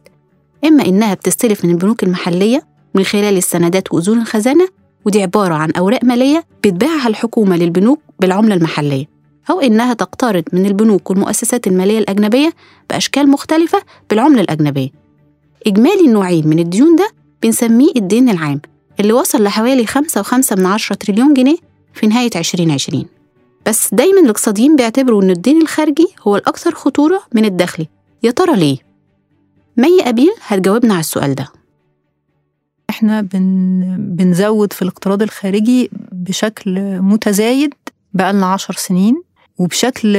إما 0.65 0.85
إنها 0.85 1.13
بتستلف 1.13 1.65
من 1.65 1.71
البنوك 1.71 2.03
المحلية 2.03 2.63
من 2.95 3.03
خلال 3.03 3.37
السندات 3.37 3.93
وأذون 3.93 4.21
الخزانة 4.21 4.67
ودي 5.05 5.21
عبارة 5.21 5.53
عن 5.53 5.71
أوراق 5.71 6.03
مالية 6.03 6.45
بتبيعها 6.63 7.07
الحكومة 7.07 7.57
للبنوك 7.57 7.99
بالعملة 8.19 8.55
المحلية. 8.55 9.05
أو 9.49 9.59
إنها 9.59 9.93
تقترض 9.93 10.43
من 10.53 10.65
البنوك 10.65 11.09
والمؤسسات 11.09 11.67
المالية 11.67 11.99
الأجنبية 11.99 12.53
بأشكال 12.89 13.29
مختلفة 13.29 13.81
بالعملة 14.09 14.41
الأجنبية. 14.41 15.00
إجمالي 15.67 16.05
النوعين 16.05 16.47
من 16.47 16.59
الديون 16.59 16.95
ده 16.95 17.09
بنسميه 17.43 17.91
الدين 17.95 18.29
العام 18.29 18.61
اللي 18.99 19.13
وصل 19.13 19.43
لحوالي 19.43 19.87
5.5 19.87 20.57
من 20.57 20.65
عشرة 20.65 20.95
تريليون 20.95 21.33
جنيه 21.33 21.57
في 21.93 22.07
نهاية 22.07 22.29
2020 22.35 23.05
بس 23.67 23.93
دايما 23.93 24.19
الاقتصاديين 24.21 24.75
بيعتبروا 24.75 25.21
إن 25.23 25.29
الدين 25.29 25.61
الخارجي 25.61 26.07
هو 26.27 26.35
الأكثر 26.35 26.75
خطورة 26.75 27.21
من 27.33 27.45
الداخلي 27.45 27.87
يا 28.23 28.31
ترى 28.31 28.55
ليه؟ 28.55 28.77
مي 29.77 30.09
أبيل 30.09 30.31
هتجاوبنا 30.47 30.93
على 30.93 30.99
السؤال 30.99 31.35
ده. 31.35 31.47
إحنا 32.89 33.21
بن 33.21 33.95
بنزود 33.99 34.73
في 34.73 34.81
الاقتراض 34.81 35.21
الخارجي 35.21 35.89
بشكل 36.11 37.01
متزايد 37.01 37.73
بقالنا 38.13 38.45
عشر 38.45 38.73
سنين 38.73 39.21
وبشكل 39.57 40.17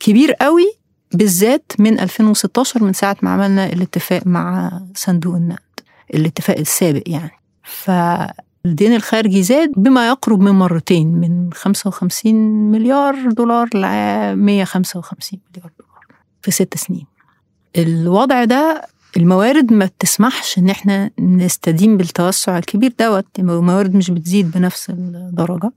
كبير 0.00 0.32
قوي 0.32 0.72
بالذات 1.14 1.72
من 1.78 2.00
2016 2.00 2.84
من 2.84 2.92
ساعة 2.92 3.16
ما 3.22 3.30
عملنا 3.30 3.66
الاتفاق 3.66 4.26
مع 4.26 4.70
صندوق 4.94 5.34
النقد 5.34 5.60
الاتفاق 6.14 6.58
السابق 6.58 7.02
يعني. 7.06 7.30
فالدين 7.62 8.94
الخارجي 8.94 9.42
زاد 9.42 9.72
بما 9.76 10.08
يقرب 10.08 10.40
من 10.40 10.50
مرتين 10.50 11.06
من 11.08 11.52
55 11.52 12.34
مليار 12.70 13.30
دولار 13.30 13.68
ل 13.74 13.78
155 14.36 15.40
مليار 15.54 15.70
دولار 15.78 16.04
في 16.42 16.50
ست 16.50 16.76
سنين. 16.76 17.06
الوضع 17.76 18.44
ده 18.44 18.82
الموارد 19.16 19.72
ما 19.72 19.84
بتسمحش 19.84 20.58
إن 20.58 20.70
إحنا 20.70 21.10
نستدين 21.18 21.96
بالتوسع 21.96 22.58
الكبير 22.58 22.94
دوت 23.00 23.26
الموارد 23.38 23.94
مش 23.96 24.10
بتزيد 24.10 24.50
بنفس 24.50 24.90
الدرجة. 24.90 25.70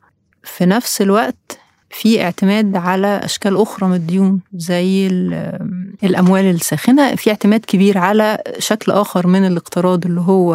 في 0.43 0.65
نفس 0.65 1.01
الوقت 1.01 1.59
في 1.93 2.23
اعتماد 2.23 2.75
على 2.75 3.07
أشكال 3.07 3.57
أخرى 3.61 3.89
من 3.89 3.95
الديون 3.95 4.39
زي 4.53 5.07
الأموال 6.03 6.45
الساخنة. 6.45 7.15
في 7.15 7.29
اعتماد 7.29 7.59
كبير 7.65 7.97
على 7.97 8.37
شكل 8.59 8.91
آخر 8.91 9.27
من 9.27 9.45
الاقتراض 9.47 10.05
اللي 10.05 10.21
هو 10.21 10.53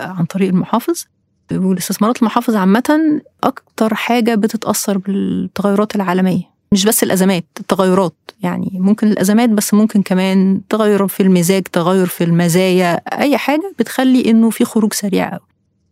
عن 0.00 0.24
طريق 0.24 0.48
المحافظ. 0.48 1.04
والاستثمارات 1.52 2.18
المحافظ 2.18 2.56
عامة 2.56 3.20
أكتر 3.44 3.94
حاجة 3.94 4.34
بتتأثر 4.34 4.98
بالتغيرات 4.98 5.96
العالمية. 5.96 6.42
مش 6.72 6.84
بس 6.84 7.02
الأزمات 7.02 7.44
التغيرات. 7.60 8.14
يعني 8.42 8.70
ممكن 8.74 9.06
الأزمات 9.06 9.50
بس 9.50 9.74
ممكن 9.74 10.02
كمان 10.02 10.60
تغير 10.68 11.06
في 11.06 11.22
المزاج 11.22 11.62
تغير 11.62 12.06
في 12.06 12.24
المزايا 12.24 12.94
أي 13.20 13.38
حاجة 13.38 13.74
بتخلي 13.78 14.30
إنه 14.30 14.50
في 14.50 14.64
خروج 14.64 14.92
سريع 14.92 15.30
قوي 15.30 15.40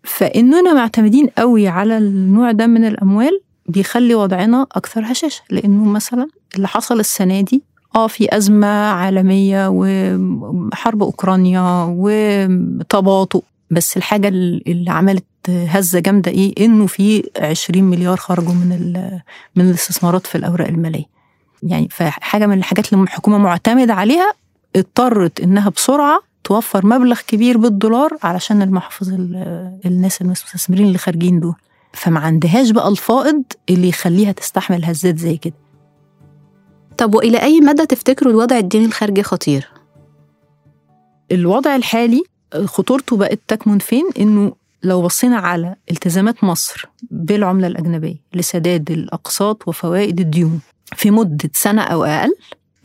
فإننا 0.05 0.75
معتمدين 0.75 1.27
قوي 1.27 1.69
على 1.69 1.99
النوع 1.99 2.53
ده 2.53 2.67
من 2.67 2.85
الأموال 2.85 3.41
بيخلي 3.67 4.15
وضعنا 4.15 4.67
أكثر 4.73 5.13
هشاشة 5.13 5.43
لأنه 5.51 5.85
مثلا 5.85 6.29
اللي 6.57 6.69
حصل 6.69 7.01
السنة 7.01 7.41
دي 7.41 7.63
آه 7.95 8.07
في 8.07 8.37
أزمة 8.37 8.67
عالمية 8.91 9.69
وحرب 9.71 11.03
أوكرانيا 11.03 11.87
وتباطؤ 11.99 13.43
بس 13.71 13.97
الحاجة 13.97 14.29
اللي 14.29 14.91
عملت 14.91 15.25
هزة 15.49 15.99
جامدة 16.01 16.31
إيه؟ 16.31 16.55
إنه 16.67 16.87
في 16.87 17.31
20 17.39 17.85
مليار 17.85 18.17
خرجوا 18.17 18.53
من 18.55 18.93
من 19.57 19.69
الاستثمارات 19.69 20.27
في 20.27 20.35
الأوراق 20.39 20.69
المالية. 20.69 21.05
يعني 21.63 21.89
فحاجة 21.91 22.47
من 22.47 22.59
الحاجات 22.59 22.93
اللي 22.93 23.05
الحكومة 23.05 23.39
معتمدة 23.39 23.95
عليها 23.95 24.33
اضطرت 24.77 25.41
إنها 25.41 25.69
بسرعة 25.71 26.21
توفر 26.45 26.87
مبلغ 26.87 27.21
كبير 27.27 27.59
بالدولار 27.59 28.17
علشان 28.23 28.63
المحافظ 28.63 29.09
الناس 29.87 30.23
المستثمرين 30.23 30.87
اللي 30.87 30.99
خارجين 30.99 31.41
دول. 31.41 31.55
فما 31.95 32.21
عندهاش 32.21 32.71
بقى 32.71 32.89
الفائض 32.89 33.43
اللي 33.71 33.89
يخليها 33.89 34.33
تستحمل 34.33 34.85
هزات 34.85 35.19
زي 35.19 35.37
كده. 35.37 35.55
طب 36.99 37.15
وإلى 37.15 37.43
أي 37.43 37.61
مدى 37.61 37.87
تفتكروا 37.87 38.33
الوضع 38.33 38.59
الديني 38.59 38.85
الخارجي 38.85 39.23
خطير؟ 39.23 39.69
الوضع 41.33 41.77
الحالي 41.77 42.23
خطورته 42.65 43.17
بقت 43.17 43.41
تكمن 43.49 43.79
فين؟ 43.79 44.05
إنه 44.19 44.53
لو 44.83 45.03
بصينا 45.03 45.37
على 45.37 45.77
التزامات 45.91 46.45
مصر 46.45 46.89
بالعملة 47.11 47.67
الأجنبية 47.67 48.17
لسداد 48.35 48.91
الأقساط 48.91 49.69
وفوائد 49.69 50.21
الديون 50.21 50.61
في 50.97 51.11
مدة 51.11 51.51
سنة 51.55 51.83
أو 51.83 52.05
أقل 52.05 52.35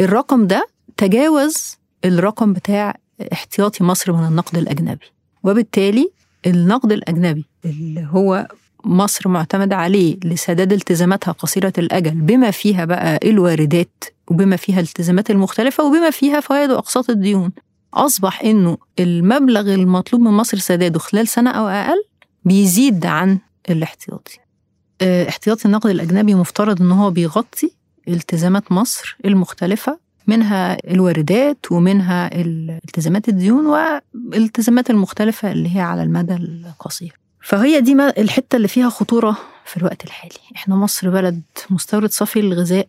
الرقم 0.02 0.48
ده 0.48 0.68
تجاوز 0.98 1.78
الرقم 2.06 2.54
بتاع 2.54 2.96
احتياطي 3.34 3.84
مصر 3.84 4.14
من 4.14 4.28
النقد 4.28 4.58
الأجنبي. 4.58 5.06
وبالتالي 5.44 6.12
النقد 6.48 6.92
الأجنبي 6.92 7.46
اللي 7.66 8.08
هو 8.12 8.48
مصر 8.88 9.30
معتمدة 9.30 9.76
عليه 9.76 10.18
لسداد 10.24 10.74
التزاماتها 10.74 11.32
قصيرة 11.32 11.74
الأجل 11.78 12.12
بما 12.12 12.52
فيها 12.52 12.86
بقى 12.86 13.20
الواردات 13.24 14.04
وبما 14.28 14.56
فيها 14.56 14.76
الالتزامات 14.80 15.32
المختلفة 15.32 15.84
وبما 15.84 16.10
فيها 16.10 16.40
فوائد 16.40 16.70
وأقساط 16.72 17.10
الديون. 17.10 17.52
أصبح 17.94 18.42
إنه 18.42 18.78
المبلغ 19.00 19.74
المطلوب 19.74 20.22
من 20.22 20.32
مصر 20.32 20.58
سداده 20.58 21.00
خلال 21.00 21.28
سنة 21.28 21.50
أو 21.52 21.68
أقل 21.68 22.04
بيزيد 22.46 23.06
عن 23.06 23.38
الاحتياطي. 23.70 24.38
آه، 25.02 25.30
احتياطي 25.30 25.66
النقد 25.66 25.90
الأجنبي 25.90 26.36
مفترض 26.36 26.82
إن 26.82 26.92
هو 26.92 27.12
بيغطي 27.12 27.72
التزامات 28.08 28.72
مصر 28.72 29.18
المختلفة 29.26 30.00
منها 30.28 30.78
الواردات 30.92 31.72
ومنها 31.72 32.30
التزامات 32.36 33.30
الديون 33.30 33.66
والالتزامات 33.66 34.90
المختلفة 34.90 35.52
اللي 35.52 35.76
هي 35.76 35.82
على 35.82 36.04
المدى 36.04 36.34
القصير. 36.34 37.20
فهي 37.48 37.82
دي 37.82 37.94
الحتة 38.18 38.56
اللي 38.56 38.68
فيها 38.68 38.90
خطورة 38.90 39.38
في 39.66 39.78
الوقت 39.78 40.04
الحالي. 40.04 40.34
إحنا 40.56 40.76
مصر 40.76 41.10
بلد 41.10 41.42
مستورد 41.70 42.12
صافي 42.12 42.42
للغذاء 42.42 42.88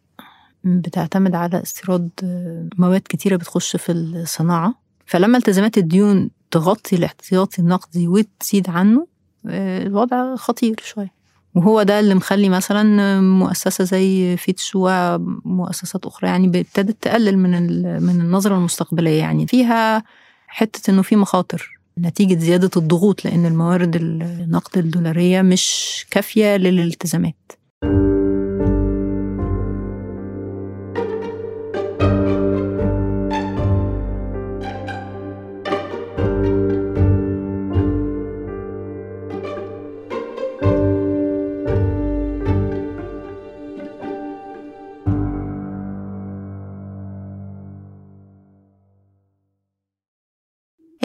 بتعتمد 0.65 1.35
على 1.35 1.63
استيراد 1.63 2.11
مواد 2.79 3.03
كتيرة 3.09 3.37
بتخش 3.37 3.77
في 3.77 3.93
الصناعة. 3.93 4.75
فلما 5.07 5.39
التزامات 5.39 5.79
الديون 5.79 6.31
تغطي 6.51 6.97
الاحتياطي 6.97 7.63
النقدي 7.63 8.09
وتزيد 8.09 8.71
عنه 8.71 9.07
الوضع 9.47 10.37
خطير 10.37 10.81
شوية. 10.85 11.13
وهو 11.55 11.83
ده 11.83 12.01
اللي 12.01 12.15
مخلي 12.15 12.49
مثلا 12.49 13.21
مؤسسة 13.21 13.85
زي 13.85 14.37
فيتش 14.37 14.73
ومؤسسات 14.75 16.07
أخرى 16.07 16.29
يعني 16.29 16.47
ابتدت 16.47 17.03
تقلل 17.03 17.39
من 17.39 17.53
من 18.03 18.21
النظرة 18.21 18.55
المستقبلية. 18.55 19.19
يعني 19.19 19.47
فيها 19.47 20.05
حتة 20.47 20.91
إنه 20.91 21.03
في 21.03 21.17
مخاطر. 21.17 21.78
نتيجة 21.99 22.39
زيادة 22.39 22.71
الضغوط 22.77 23.25
لأن 23.25 23.47
الموارد 23.47 23.97
النقد 23.97 24.79
الدولارية 24.79 25.43
مش 25.43 26.07
كافية 26.11 26.57
للالتزامات. 26.57 27.53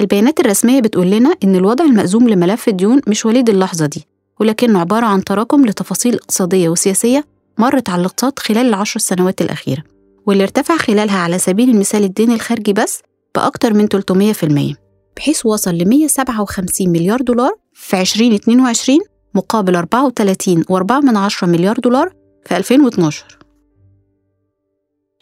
البيانات 0.03 0.39
الرسمية 0.39 0.79
بتقول 0.81 1.11
لنا 1.11 1.35
إن 1.43 1.55
الوضع 1.55 1.85
المأزوم 1.85 2.29
لملف 2.29 2.67
الديون 2.67 3.01
مش 3.07 3.25
وليد 3.25 3.49
اللحظة 3.49 3.85
دي 3.85 4.07
ولكنه 4.39 4.79
عبارة 4.79 5.05
عن 5.05 5.23
تراكم 5.23 5.65
لتفاصيل 5.65 6.15
اقتصادية 6.15 6.69
وسياسية 6.69 7.25
مرت 7.57 7.89
على 7.89 7.99
الاقتصاد 7.99 8.39
خلال 8.39 8.65
العشر 8.65 8.99
سنوات 8.99 9.41
الأخيرة 9.41 9.83
واللي 10.27 10.43
ارتفع 10.43 10.77
خلالها 10.77 11.17
على 11.17 11.39
سبيل 11.39 11.69
المثال 11.69 12.03
الدين 12.03 12.31
الخارجي 12.31 12.73
بس 12.73 13.01
بأكتر 13.35 13.73
من 13.73 13.87
300% 14.73 14.75
بحيث 15.17 15.45
وصل 15.45 15.75
ل 15.75 15.89
157 15.89 16.89
مليار 16.89 17.21
دولار 17.21 17.55
في 17.73 18.01
2022 18.01 18.99
مقابل 19.35 19.77
34.4 21.41 21.43
مليار 21.43 21.79
دولار 21.79 22.13
في 22.45 22.57
2012 22.57 23.37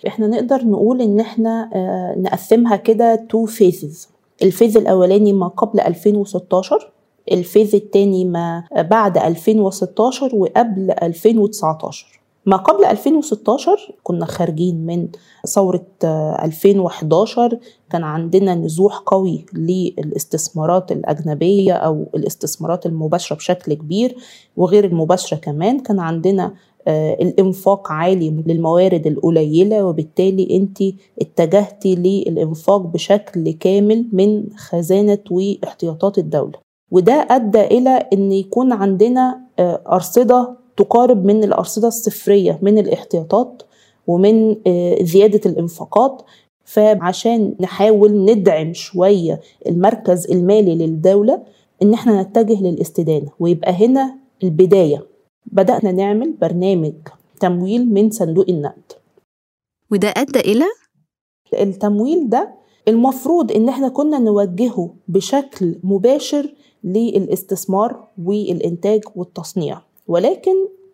إحنا 0.08 0.28
نقدر 0.28 0.66
نقول 0.66 1.02
إن 1.02 1.20
إحنا 1.20 1.70
آه، 1.74 2.16
نقسمها 2.18 2.76
كده 2.76 3.26
two 3.30 3.46
phases 3.46 4.11
ال 4.44 4.49
phase 4.49 4.78
الأولاني 4.78 5.34
ما 5.34 5.48
قبل 5.48 5.80
2016 5.80 6.92
ال 7.32 7.39
phase 7.39 7.76
الثاني 7.76 8.26
ما 8.26 8.64
بعد 8.76 9.18
2016 9.18 10.36
وقبل 10.36 10.92
2019 11.04 12.22
ما 12.46 12.58
قبل 12.58 12.86
2016 12.86 13.96
كنا 14.04 14.26
خارجين 14.26 14.86
من 14.86 15.08
ثورة 15.48 15.86
2011 16.04 17.60
كان 17.90 18.04
عندنا 18.04 18.56
نزوح 18.56 18.98
قوي 18.98 19.46
للاستثمارات 19.54 20.92
الأجنبية 20.92 21.74
أو 21.74 22.08
الاستثمارات 22.16 22.86
المباشرة 22.86 23.36
بشكل 23.36 23.74
كبير 23.74 24.16
وغير 24.58 24.86
المباشرة 24.86 25.38
كمان 25.38 25.80
كان 25.80 26.00
عندنا 26.00 26.54
الإنفاق 26.88 27.92
عالي 27.92 28.44
للموارد 28.48 29.08
القليلة 29.08 29.86
وبالتالي 29.86 30.56
أنت 30.58 30.84
اتجهتي 31.22 31.96
للإنفاق 31.96 32.78
بشكل 32.82 33.52
كامل 33.52 34.06
من 34.14 34.44
خزانة 34.58 35.18
واحتياطات 35.32 36.18
الدولة. 36.18 36.54
وده 36.92 37.28
أدى 37.30 37.62
إلى 37.62 37.90
أن 38.14 38.32
يكون 38.32 38.72
عندنا 38.72 39.42
آه، 39.60 39.82
أرصدة 39.92 40.54
تقارب 40.78 41.26
من 41.26 41.44
الأرصدة 41.44 41.88
الصفرية 41.88 42.60
من 42.62 42.78
الاحتياطات 42.78 43.64
ومن 44.08 44.56
آه، 44.68 45.04
زيادة 45.04 45.42
الإنفاقات. 45.52 46.22
فعشان 46.66 47.56
نحاول 47.60 48.26
ندعم 48.26 48.74
شوية 48.74 49.40
المركز 49.68 50.32
المالي 50.32 50.76
للدولة 50.76 51.42
إن 51.84 51.94
إحنا 51.94 52.22
نتجه 52.22 52.62
للاستدانة 52.64 53.28
ويبقى 53.40 53.72
هنا 53.72 54.16
البداية. 54.44 55.11
بدأنا 55.46 55.92
نعمل 55.92 56.32
برنامج 56.34 56.94
تمويل 57.40 57.94
من 57.94 58.12
صندوق 58.12 58.46
النقد. 58.50 58.92
وده 59.92 60.14
أدى 60.18 60.40
إلى؟ 60.40 60.66
التمويل 61.54 62.30
ده 62.30 62.54
المفروض 62.88 63.52
إن 63.52 63.70
إحنا 63.70 63.90
كنا 63.90 64.20
نوجهه 64.20 64.94
بشكل 65.08 65.76
مباشر 65.84 66.54
للاستثمار 66.84 68.08
والإنتاج 68.26 69.02
والتصنيع. 69.16 69.82
ولكن 70.08 70.52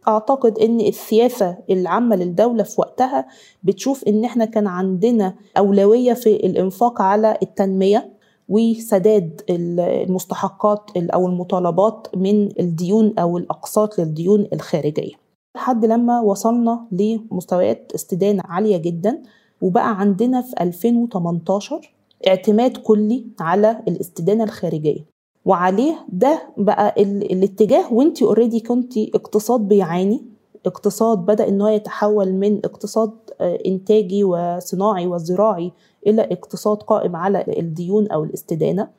أعتقد 0.07 0.59
إن 0.59 0.79
السياسة 0.79 1.57
العامة 1.69 2.15
للدولة 2.15 2.63
في 2.63 2.75
وقتها 2.81 3.27
بتشوف 3.63 4.03
إن 4.03 4.25
إحنا 4.25 4.45
كان 4.45 4.67
عندنا 4.67 5.33
أولوية 5.57 6.13
في 6.13 6.35
الإنفاق 6.35 7.01
على 7.01 7.37
التنمية. 7.43 8.16
وسداد 8.49 9.41
المستحقات 9.49 10.91
أو 10.97 11.27
المطالبات 11.27 12.07
من 12.15 12.59
الديون 12.59 13.13
أو 13.19 13.37
الأقساط 13.37 13.99
للديون 13.99 14.47
الخارجية. 14.53 15.13
لحد 15.57 15.85
لما 15.85 16.21
وصلنا 16.21 16.85
لمستويات 16.91 17.91
استدانه 17.95 18.43
عالية 18.45 18.77
جدا 18.77 19.23
وبقى 19.61 19.99
عندنا 19.99 20.41
في 20.41 20.53
2018 20.61 21.93
اعتماد 22.27 22.77
كلي 22.77 23.25
على 23.39 23.83
الاستدانة 23.87 24.43
الخارجية. 24.43 25.05
وعليه 25.45 26.05
ده 26.09 26.41
بقى 26.57 27.01
الاتجاه 27.01 27.93
وانت 27.93 28.23
اوريدي 28.23 28.59
كنت 28.59 28.97
اقتصاد 28.97 29.59
بيعاني. 29.61 30.23
اقتصاد 30.67 31.17
بدأ 31.17 31.47
إن 31.47 31.61
هو 31.61 31.67
يتحول 31.67 32.33
من 32.33 32.57
اقتصاد 32.65 33.11
آه، 33.41 33.59
إنتاجي 33.65 34.23
وصناعي 34.23 35.07
وزراعي 35.07 35.71
إلى 36.07 36.21
اقتصاد 36.21 36.77
قائم 36.77 37.15
على 37.15 37.45
الديون 37.59 38.07
أو 38.07 38.23
الاستدانة. 38.23 38.89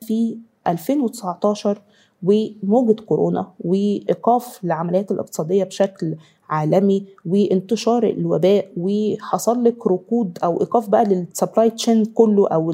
في 0.00 0.38
2019 0.66 1.82
وموجة 2.22 2.92
كورونا 3.00 3.50
وإيقاف 3.60 4.64
العمليات 4.64 5.10
الاقتصادية 5.10 5.64
بشكل 5.64 6.16
عالمي 6.48 7.06
وانتشار 7.26 8.04
الوباء 8.04 8.68
وحصل 8.76 9.64
لك 9.64 9.86
ركود 9.86 10.38
أو 10.44 10.60
إيقاف 10.60 10.88
بقى 10.88 11.04
لل 11.04 11.21
supply 11.21 11.70
chain 11.70 12.04
كله 12.04 12.48
أو 12.48 12.72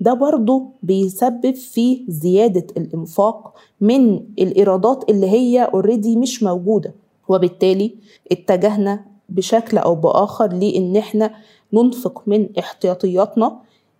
ده 0.00 0.14
برضه 0.14 0.66
بيسبب 0.82 1.54
في 1.54 2.04
زيادة 2.08 2.66
الإنفاق 2.76 3.54
من 3.80 4.14
الإيرادات 4.38 5.10
اللي 5.10 5.26
هي 5.30 5.64
already 5.64 6.16
مش 6.16 6.42
موجودة. 6.42 6.94
وبالتالي 7.28 7.94
اتجهنا 8.32 9.04
بشكل 9.28 9.78
أو 9.78 9.94
بآخر 9.94 10.52
لإن 10.52 10.96
إحنا 10.96 11.30
ننفق 11.72 12.22
من 12.26 12.48
احتياطياتنا 12.58 13.58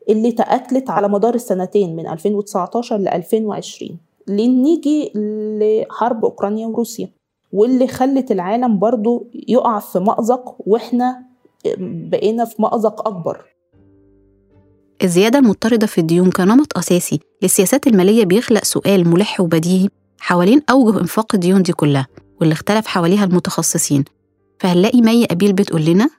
اللي 0.09 0.33
تأكلت 0.33 0.91
على 0.91 1.09
مدار 1.09 1.35
السنتين 1.35 1.97
من 1.97 2.07
2019 2.09 2.97
ل 2.99 3.09
2020 3.09 3.99
لنيجي 4.29 5.13
لحرب 5.15 6.25
أوكرانيا 6.25 6.67
وروسيا 6.67 7.09
واللي 7.53 7.87
خلت 7.89 8.31
العالم 8.33 8.79
برضو 8.79 9.27
يقع 9.49 9.79
في 9.79 9.99
مأزق 9.99 10.57
وإحنا 10.67 11.23
بقينا 11.79 12.45
في 12.45 12.63
مأزق 12.63 13.09
أكبر. 13.09 13.45
الزيادة 15.03 15.39
المضطردة 15.39 15.87
في 15.87 15.99
الديون 15.99 16.31
كنمط 16.31 16.79
أساسي 16.79 17.21
للسياسات 17.43 17.87
المالية 17.87 18.25
بيخلق 18.25 18.65
سؤال 18.65 19.09
ملح 19.09 19.41
وبديهي 19.41 19.89
حوالين 20.21 20.63
أوجه 20.71 21.01
إنفاق 21.01 21.35
الديون 21.35 21.63
دي 21.63 21.73
كلها. 21.73 22.07
واللي 22.41 22.53
اختلف 22.53 22.87
حواليها 22.87 23.25
المتخصصين. 23.25 24.05
فهنلاقي 24.61 25.01
مي 25.01 25.25
أبيل 25.25 25.53
بتقول 25.53 25.85
لنا 25.85 26.11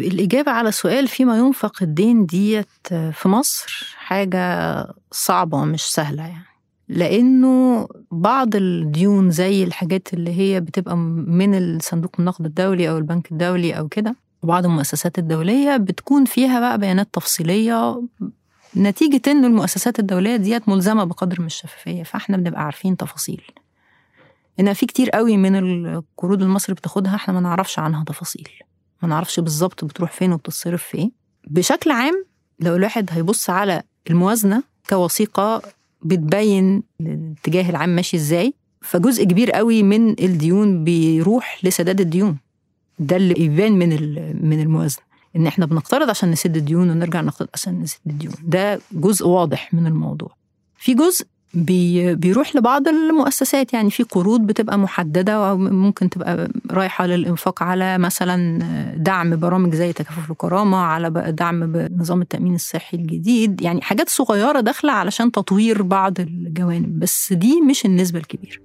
الإجابة 0.00 0.50
على 0.52 0.72
سؤال 0.72 1.08
فيما 1.08 1.38
ينفق 1.38 1.82
الدين 1.82 2.26
ديت 2.26 2.68
في 2.88 3.28
مصر 3.28 3.94
حاجة 3.98 4.76
صعبة 5.12 5.64
مش 5.64 5.82
سهلة 5.82 6.22
يعني. 6.22 6.44
لأنه 6.88 7.88
بعض 8.10 8.56
الديون 8.56 9.30
زي 9.30 9.64
الحاجات 9.64 10.14
اللي 10.14 10.38
هي 10.38 10.60
بتبقى 10.60 10.96
من 10.96 11.54
الصندوق 11.54 12.10
النقد 12.18 12.44
الدولي 12.46 12.90
أو 12.90 12.98
البنك 12.98 13.32
الدولي 13.32 13.78
أو 13.78 13.88
كده 13.88 14.16
وبعض 14.42 14.64
المؤسسات 14.64 15.18
الدولية 15.18 15.76
بتكون 15.76 16.24
فيها 16.24 16.60
بقى 16.60 16.78
بيانات 16.78 17.08
تفصيلية 17.12 18.02
نتيجة 18.76 19.22
إن 19.26 19.44
المؤسسات 19.44 19.98
الدولية 19.98 20.36
ديت 20.36 20.68
ملزمة 20.68 21.04
بقدر 21.04 21.40
من 21.40 21.46
الشفافية 21.46 22.02
فإحنا 22.02 22.36
بنبقى 22.36 22.62
عارفين 22.64 22.96
تفاصيل. 22.96 23.42
إن 24.60 24.72
في 24.72 24.86
كتير 24.86 25.10
قوي 25.10 25.36
من 25.36 25.56
القروض 25.56 26.42
اللي 26.42 26.54
مصر 26.54 26.72
بتاخدها 26.72 27.14
إحنا 27.14 27.34
ما 27.34 27.40
نعرفش 27.40 27.78
عنها 27.78 28.04
تفاصيل. 28.04 28.48
ما 29.02 29.08
نعرفش 29.08 29.40
بالظبط 29.40 29.84
بتروح 29.84 30.12
فين 30.12 30.32
وبتتصرف 30.32 30.82
في 30.82 30.98
إيه. 30.98 31.10
بشكل 31.46 31.90
عام 31.90 32.24
لو 32.60 32.76
الواحد 32.76 33.08
هيبص 33.12 33.50
على 33.50 33.82
الموازنة 34.10 34.62
كوثيقة 34.88 35.62
بتبين 36.02 36.82
الاتجاه 37.00 37.70
العام 37.70 37.88
ماشي 37.88 38.16
إزاي 38.16 38.54
فجزء 38.80 39.24
كبير 39.24 39.50
قوي 39.50 39.82
من 39.82 40.10
الديون 40.10 40.84
بيروح 40.84 41.60
لسداد 41.64 42.00
الديون. 42.00 42.36
ده 42.98 43.16
اللي 43.16 43.44
يبان 43.44 43.72
من 43.72 43.88
من 44.48 44.60
الموازنة. 44.60 45.02
إن 45.36 45.46
إحنا 45.46 45.66
بنقترض 45.66 46.10
عشان 46.10 46.30
نسد 46.30 46.56
الديون 46.56 46.90
ونرجع 46.90 47.20
نقترض 47.20 47.48
عشان 47.54 47.80
نسد 47.80 47.98
الديون. 48.06 48.34
ده 48.42 48.80
جزء 48.92 49.26
واضح 49.26 49.74
من 49.74 49.86
الموضوع. 49.86 50.36
في 50.76 50.94
جزء 50.94 51.26
بي 51.56 52.14
بيروح 52.14 52.56
لبعض 52.56 52.88
المؤسسات. 52.88 53.72
يعني 53.72 53.90
في 53.90 54.02
قروض 54.02 54.40
بتبقى 54.40 54.78
محددة 54.78 55.32
أو 55.32 55.56
ممكن 55.56 56.10
تبقى 56.10 56.48
رايحة 56.70 57.06
للإنفاق 57.06 57.62
على 57.62 57.98
مثلا 57.98 58.60
دعم 58.96 59.36
برامج 59.36 59.74
زي 59.74 59.92
تكافل 59.92 60.32
الكرامة 60.32 60.76
على 60.76 61.10
دعم 61.38 61.72
بنظام 61.72 62.22
التأمين 62.22 62.54
الصحي 62.54 62.96
الجديد. 62.96 63.62
يعني 63.62 63.82
حاجات 63.82 64.08
صغيرة 64.08 64.60
داخلة 64.60 64.92
علشان 64.92 65.32
تطوير 65.32 65.82
بعض 65.82 66.20
الجوانب. 66.20 66.98
بس 66.98 67.32
دي 67.32 67.60
مش 67.60 67.86
النسبة 67.86 68.18
الكبيرة. 68.18 68.58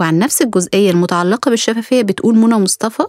وعن 0.00 0.18
نفس 0.18 0.42
الجزئية 0.42 0.90
المتعلقة 0.90 1.50
بالشفافية 1.50 2.02
بتقول 2.02 2.38
منى 2.38 2.54
مصطفى؟ 2.54 3.06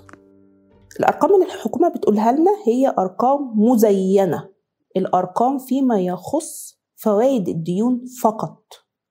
الأرقام 1.00 1.34
اللي 1.34 1.46
الحكومة 1.46 1.90
بتقولها 1.90 2.32
لنا 2.32 2.52
هي 2.68 2.94
أرقام 3.00 3.54
مزينة. 3.56 4.50
الأرقام 4.98 5.58
فيما 5.58 6.00
يخص 6.02 6.76
فوائد 6.96 7.50
الديون 7.50 8.06
فقط. 8.22 8.64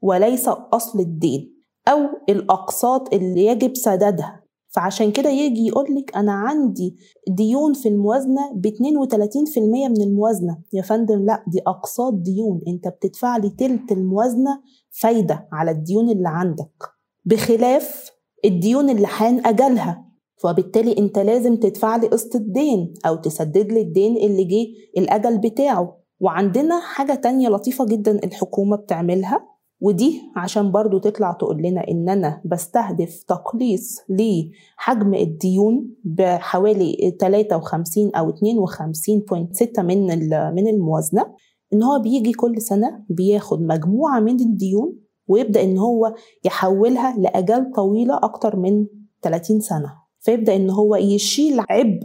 وليس 0.04 0.48
أصل 0.48 1.00
الدين 1.00 1.54
أو 1.88 1.98
الأقساط 2.28 3.14
اللي 3.14 3.46
يجب 3.46 3.76
سدادها. 3.76 4.40
فعشان 4.68 5.12
كده 5.12 5.30
يجي 5.30 5.66
يقولك 5.66 6.16
أنا 6.16 6.32
عندي 6.32 6.96
ديون 7.28 7.72
في 7.74 7.88
الموازنة 7.88 8.52
ب 8.54 8.66
32% 8.66 9.58
من 9.88 10.02
الموازنة. 10.02 10.58
يا 10.72 10.82
فندم 10.82 11.24
لا 11.24 11.44
دي 11.46 11.60
أقساط 11.66 12.12
ديون. 12.14 12.60
أنت 12.68 12.88
بتدفع 12.88 13.36
لي 13.36 13.50
تلت 13.50 13.92
الموازنة 13.92 14.60
فايدة 14.90 15.48
على 15.52 15.70
الديون 15.70 16.10
اللي 16.10 16.28
عندك 16.28 16.84
بخلاف 17.24 18.10
الديون 18.44 18.90
اللي 18.90 19.06
حان 19.06 19.46
أجلها. 19.46 20.04
وبالتالي 20.44 20.98
أنت 20.98 21.18
لازم 21.18 21.56
تدفع 21.56 21.96
لي 21.96 22.06
قسط 22.06 22.36
الدين 22.36 22.94
أو 23.06 23.16
تسدد 23.16 23.72
لي 23.72 23.80
الدين 23.80 24.16
اللي 24.16 24.44
جه 24.44 24.66
الأجل 25.00 25.38
بتاعه. 25.38 25.96
وعندنا 26.20 26.80
حاجة 26.80 27.14
تانية 27.14 27.48
لطيفة 27.48 27.84
جدا 27.86 28.24
الحكومة 28.24 28.76
بتعملها. 28.76 29.53
ودي 29.84 30.22
عشان 30.36 30.70
برضو 30.70 30.98
تطلع 30.98 31.32
تقول 31.32 31.62
لنا 31.62 31.88
إن 31.88 32.08
أنا 32.08 32.42
بستهدف 32.44 33.22
تقليص 33.22 34.00
لحجم 34.08 35.14
الديون 35.14 35.90
بحوالي 36.04 37.16
53 37.20 38.10
أو 38.14 38.32
52.6 38.32 39.78
من 39.78 40.06
من 40.54 40.68
الموازنة 40.68 41.34
إن 41.72 41.82
هو 41.82 41.98
بيجي 41.98 42.32
كل 42.32 42.62
سنة 42.62 43.04
بياخد 43.08 43.62
مجموعة 43.62 44.20
من 44.20 44.40
الديون 44.40 44.96
ويبدأ 45.28 45.62
إن 45.62 45.78
هو 45.78 46.14
يحولها 46.44 47.18
لأجال 47.18 47.72
طويلة 47.72 48.16
أكتر 48.16 48.56
من 48.56 48.86
30 49.22 49.60
سنة. 49.60 49.92
فيبدأ 50.20 50.56
إن 50.56 50.70
هو 50.70 50.96
يشيل 50.96 51.60
عبء 51.70 52.00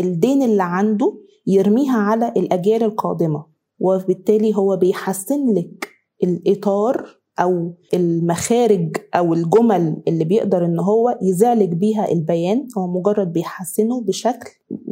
الدين 0.00 0.42
اللي 0.42 0.62
عنده 0.62 1.18
يرميها 1.46 1.98
على 1.98 2.28
الأجيال 2.28 2.82
القادمة 2.82 3.46
وبالتالي 3.78 4.56
هو 4.56 4.76
بيحسن 4.76 5.54
لك 5.54 5.88
الإطار 6.22 7.21
أو 7.42 7.74
المخارج 7.94 8.96
أو 9.14 9.34
الجمل 9.34 10.02
اللي 10.08 10.24
بيقدر 10.24 10.64
إن 10.64 10.78
هو 10.78 11.18
يزعلك 11.22 11.68
بيها 11.68 12.12
البيان 12.12 12.66
هو 12.78 12.98
مجرد 12.98 13.32
بيحسنه 13.32 14.00
بشكل 14.00 14.50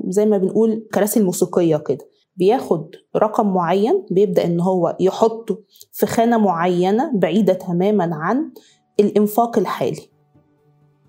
زي 0.08 0.26
ما 0.26 0.38
بنقول 0.38 0.86
كراسي 0.94 1.20
الموسيقية 1.20 1.76
كده. 1.76 2.06
بياخد 2.36 2.90
رقم 3.16 3.54
معين 3.54 4.04
بيبدأ 4.10 4.44
إن 4.44 4.60
هو 4.60 4.96
يحطه 5.00 5.58
في 5.92 6.06
خانة 6.06 6.38
معينة 6.38 7.10
بعيدة 7.14 7.52
تماما 7.52 8.10
عن 8.12 8.50
الإنفاق 9.00 9.58
الحالي. 9.58 10.10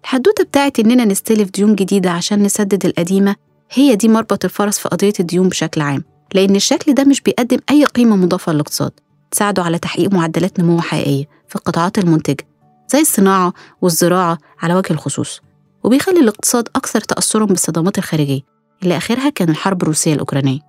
الحدوتة 0.03 0.43
بتاعت 0.43 0.79
إننا 0.79 1.05
نستلف 1.05 1.49
ديون 1.51 1.75
جديدة 1.75 2.09
عشان 2.11 2.43
نسدد 2.43 2.85
القديمة 2.85 3.35
هي 3.71 3.95
دي 3.95 4.07
مربط 4.07 4.45
الفرس 4.45 4.77
في 4.79 4.89
قضية 4.89 5.13
الديون 5.19 5.49
بشكل 5.49 5.81
عام 5.81 6.03
لأن 6.33 6.55
الشكل 6.55 6.93
ده 6.93 7.03
مش 7.03 7.21
بيقدم 7.21 7.57
أي 7.69 7.85
قيمة 7.85 8.15
مضافة 8.15 8.53
للاقتصاد. 8.53 8.91
تساعده 9.31 9.63
على 9.63 9.79
تحقيق 9.79 10.13
معدلات 10.13 10.59
نمو 10.59 10.81
حقيقية 10.81 11.25
في 11.47 11.55
القطاعات 11.55 11.97
المنتجة 11.97 12.47
زي 12.87 12.99
الصناعة 12.99 13.53
والزراعة 13.81 14.37
على 14.59 14.75
وجه 14.75 14.91
الخصوص 14.93 15.41
وبيخلي 15.83 16.19
الاقتصاد 16.19 16.69
أكثر 16.75 16.99
تأثرا 17.01 17.45
بالصدمات 17.45 17.97
الخارجية. 17.97 18.41
اللي 18.83 18.97
آخرها 18.97 19.29
كان 19.29 19.49
الحرب 19.49 19.81
الروسية 19.81 20.13
الأوكرانية. 20.13 20.59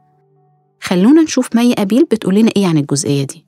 خلونا 0.81 1.23
نشوف 1.23 1.57
مي 1.57 1.73
أبيل 1.73 2.05
بتقول 2.05 2.35
لنا 2.35 2.51
إيه 2.57 2.67
عن 2.67 2.79
الجزئية 2.79 3.25
دي. 3.25 3.47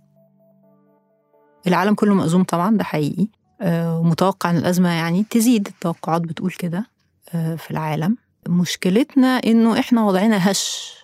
العالم 1.66 1.94
كله 1.94 2.14
مأزوم 2.14 2.44
طبعا 2.44 2.77
ده 2.77 2.85
حقيقي. 2.85 3.29
ومتوقع 3.66 4.50
أن 4.50 4.57
الأزمة 4.57 4.88
يعني 4.88 5.24
تزيد. 5.31 5.68
التوقعات 5.68 6.22
بتقول 6.22 6.50
كده 6.50 6.87
في 7.33 7.70
العالم. 7.70 8.16
مشكلتنا 8.48 9.29
إنه 9.29 9.79
إحنا 9.79 10.05
وضعنا 10.05 10.50
هش. 10.50 10.94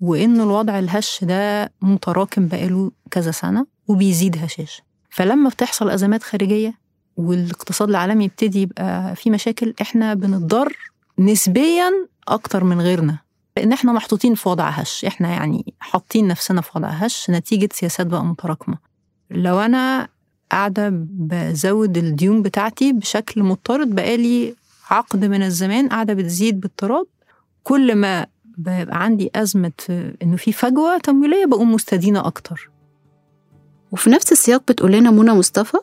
وإنه 0.00 0.42
الوضع 0.42 0.78
الهش 0.78 1.24
ده 1.24 1.72
متراكم 1.82 2.46
بقاله 2.48 2.90
كذا 3.10 3.30
سنة 3.30 3.66
وبيزيد 3.88 4.36
هشاش. 4.44 4.82
فلما 5.10 5.48
بتحصل 5.48 5.90
أزمات 5.90 6.22
خارجية 6.22 6.74
والاقتصاد 7.16 7.88
العالمي 7.88 8.24
يبتدي 8.24 8.62
يبقى 8.62 9.16
في 9.16 9.30
مشاكل 9.30 9.74
إحنا 9.82 10.14
بنضطر 10.14 10.76
نسبيا 11.18 11.90
أكتر 12.28 12.64
من 12.64 12.80
غيرنا 12.80 13.18
لأن 13.56 13.72
إحنا 13.72 13.92
محطوطين 13.92 14.34
في 14.34 14.48
وضع 14.48 14.68
هش. 14.68 15.04
إحنا 15.04 15.28
يعني 15.28 15.74
حاطين 15.80 16.28
نفسنا 16.28 16.60
في 16.60 16.70
وضع 16.76 16.88
هش. 16.88 17.30
نتيجة 17.30 17.68
سياسات 17.72 18.06
بقى 18.06 18.24
متراكمة. 18.24 18.78
لو 19.30 19.60
أنا 19.60 20.08
قاعدة 20.52 20.88
بزود 21.10 21.96
الديون 21.98 22.42
بتاعتي 22.42 22.92
بشكل 22.92 23.42
مضطرد 23.42 23.94
بقالي 23.94 24.54
عقد 24.90 25.24
من 25.24 25.42
الزمان 25.42 25.88
قاعدة 25.88 26.14
بتزيد 26.14 26.60
باضطراد 26.60 27.06
كل 27.62 27.94
ما 27.94 28.26
بيبقى 28.58 29.02
عندي 29.04 29.30
أزمة 29.34 29.72
إنه 30.22 30.36
في 30.36 30.52
فجوة 30.52 30.98
تمويلية 30.98 31.46
بقوم 31.46 31.72
مستدينة 31.72 32.26
أكتر؟ 32.26 32.70
وفي 33.92 34.10
نفس 34.10 34.32
السياق 34.32 34.62
بتقول 34.72 34.92
لنا 34.92 35.10
منى 35.10 35.30
مصطفى؟ 35.32 35.78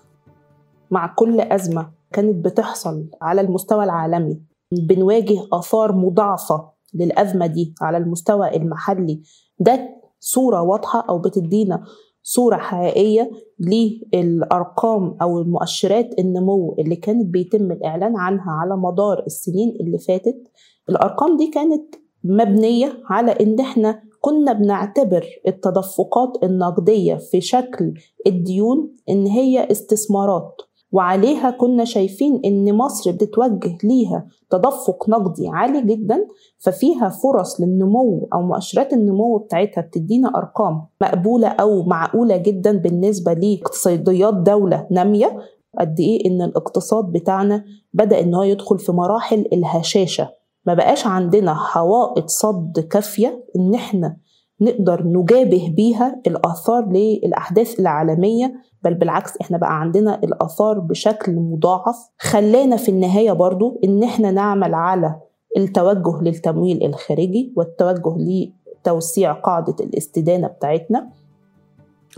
مع 0.92 1.14
كل 1.16 1.42
أزمة 1.42 1.92
كانت 2.14 2.46
بتحصل 2.46 3.06
على 3.22 3.42
المستوى 3.42 3.84
العالمي 3.84 4.40
بنواجه 4.72 5.38
آثار 5.54 5.96
مضاعفة 5.96 6.70
للأزمة 6.94 7.46
دي 7.48 7.74
على 7.82 7.98
المستوى 7.98 8.56
المحلي. 8.56 9.22
ده 9.60 9.90
صورة 10.20 10.62
واضحة 10.62 11.06
أو 11.10 11.20
بتدينا 11.20 11.84
صورة 12.24 12.58
حقيقية 12.58 13.32
للأرقام 13.60 15.18
أو 15.22 15.40
المؤشرات 15.42 16.20
النمو 16.20 16.76
اللي 16.80 16.96
كانت 16.96 17.26
بيتم 17.26 17.72
الإعلان 17.72 18.18
عنها 18.18 18.52
على 18.52 18.78
مدار 18.78 19.24
السنين 19.28 19.78
اللي 19.80 19.98
فاتت. 20.00 20.52
الأرقام 20.90 21.38
دي 21.38 21.48
كانت 21.48 21.96
مبنية 22.28 22.94
على 23.10 23.32
إن 23.32 23.60
إحنا 23.60 24.00
كنا 24.22 24.54
بنعتبر 24.54 25.26
التدفقات 25.48 26.38
النقدية 26.44 27.16
في 27.16 27.42
شكل 27.42 27.94
الديون 28.28 28.90
إن 29.10 29.28
هي 29.28 29.72
استثمارات 29.72 30.62
وعليها 30.92 31.50
كنا 31.52 31.86
شايفين 31.86 32.42
إن 32.46 32.74
مصر 32.74 33.12
بتتوجه 33.12 33.78
ليها 33.84 34.28
تدفق 34.50 35.10
نقدي 35.10 35.48
عالي 35.48 35.82
جدا 35.82 36.28
ففيها 36.58 37.10
فرص 37.10 37.62
للنمو 37.62 38.28
أو 38.34 38.42
مؤشرات 38.42 38.94
النمو 38.94 39.38
بتاعتها 39.38 39.82
بتدينا 39.82 40.38
أرقام 40.38 40.86
مقبولة 41.02 41.48
أو 41.48 41.84
معقولة 41.84 42.38
جدا 42.38 42.78
بالنسبة 42.78 43.34
لاقتصاديات 43.34 44.34
دولة 44.34 44.88
نامية. 44.92 45.40
قد 45.80 46.00
إيه 46.00 46.26
إن 46.28 46.42
الاقتصاد 46.42 47.06
بتاعنا 47.12 47.66
بدأ 47.94 48.20
إن 48.20 48.34
هو 48.34 48.44
يدخل 48.44 48.80
في 48.80 48.92
مراحل 48.92 49.46
الهشاشة. 49.54 50.30
ما 50.66 50.74
بقاش 50.74 51.08
عندنا 51.08 51.54
حوائط 51.54 52.30
صد 52.30 52.88
كافية 52.92 53.44
إن 53.56 53.76
إحنا 53.76 54.18
نقدر 54.62 55.04
نجابه 55.04 55.74
بيها 55.76 56.22
الآثار 56.28 56.86
للأحداث 56.90 57.80
العالمية 57.80 58.54
بل 58.84 58.94
بالعكس 58.94 59.32
إحنا 59.42 59.58
بقى 59.58 59.80
عندنا 59.80 60.20
الآثار 60.24 60.80
بشكل 60.80 61.36
مضاعف. 61.36 61.96
خلانا 62.20 62.78
في 62.78 62.90
النهاية 62.90 63.32
برضو 63.32 63.80
إن 63.84 64.04
إحنا 64.04 64.32
نعمل 64.32 64.74
على 64.74 65.16
التوجه 65.58 66.22
للتمويل 66.22 66.86
الخارجي 66.86 67.54
والتوجه 67.58 68.16
لتوسيع 68.18 69.34
قاعدة 69.34 69.76
الاستدانة 69.80 70.48
بتاعتنا. 70.48 71.10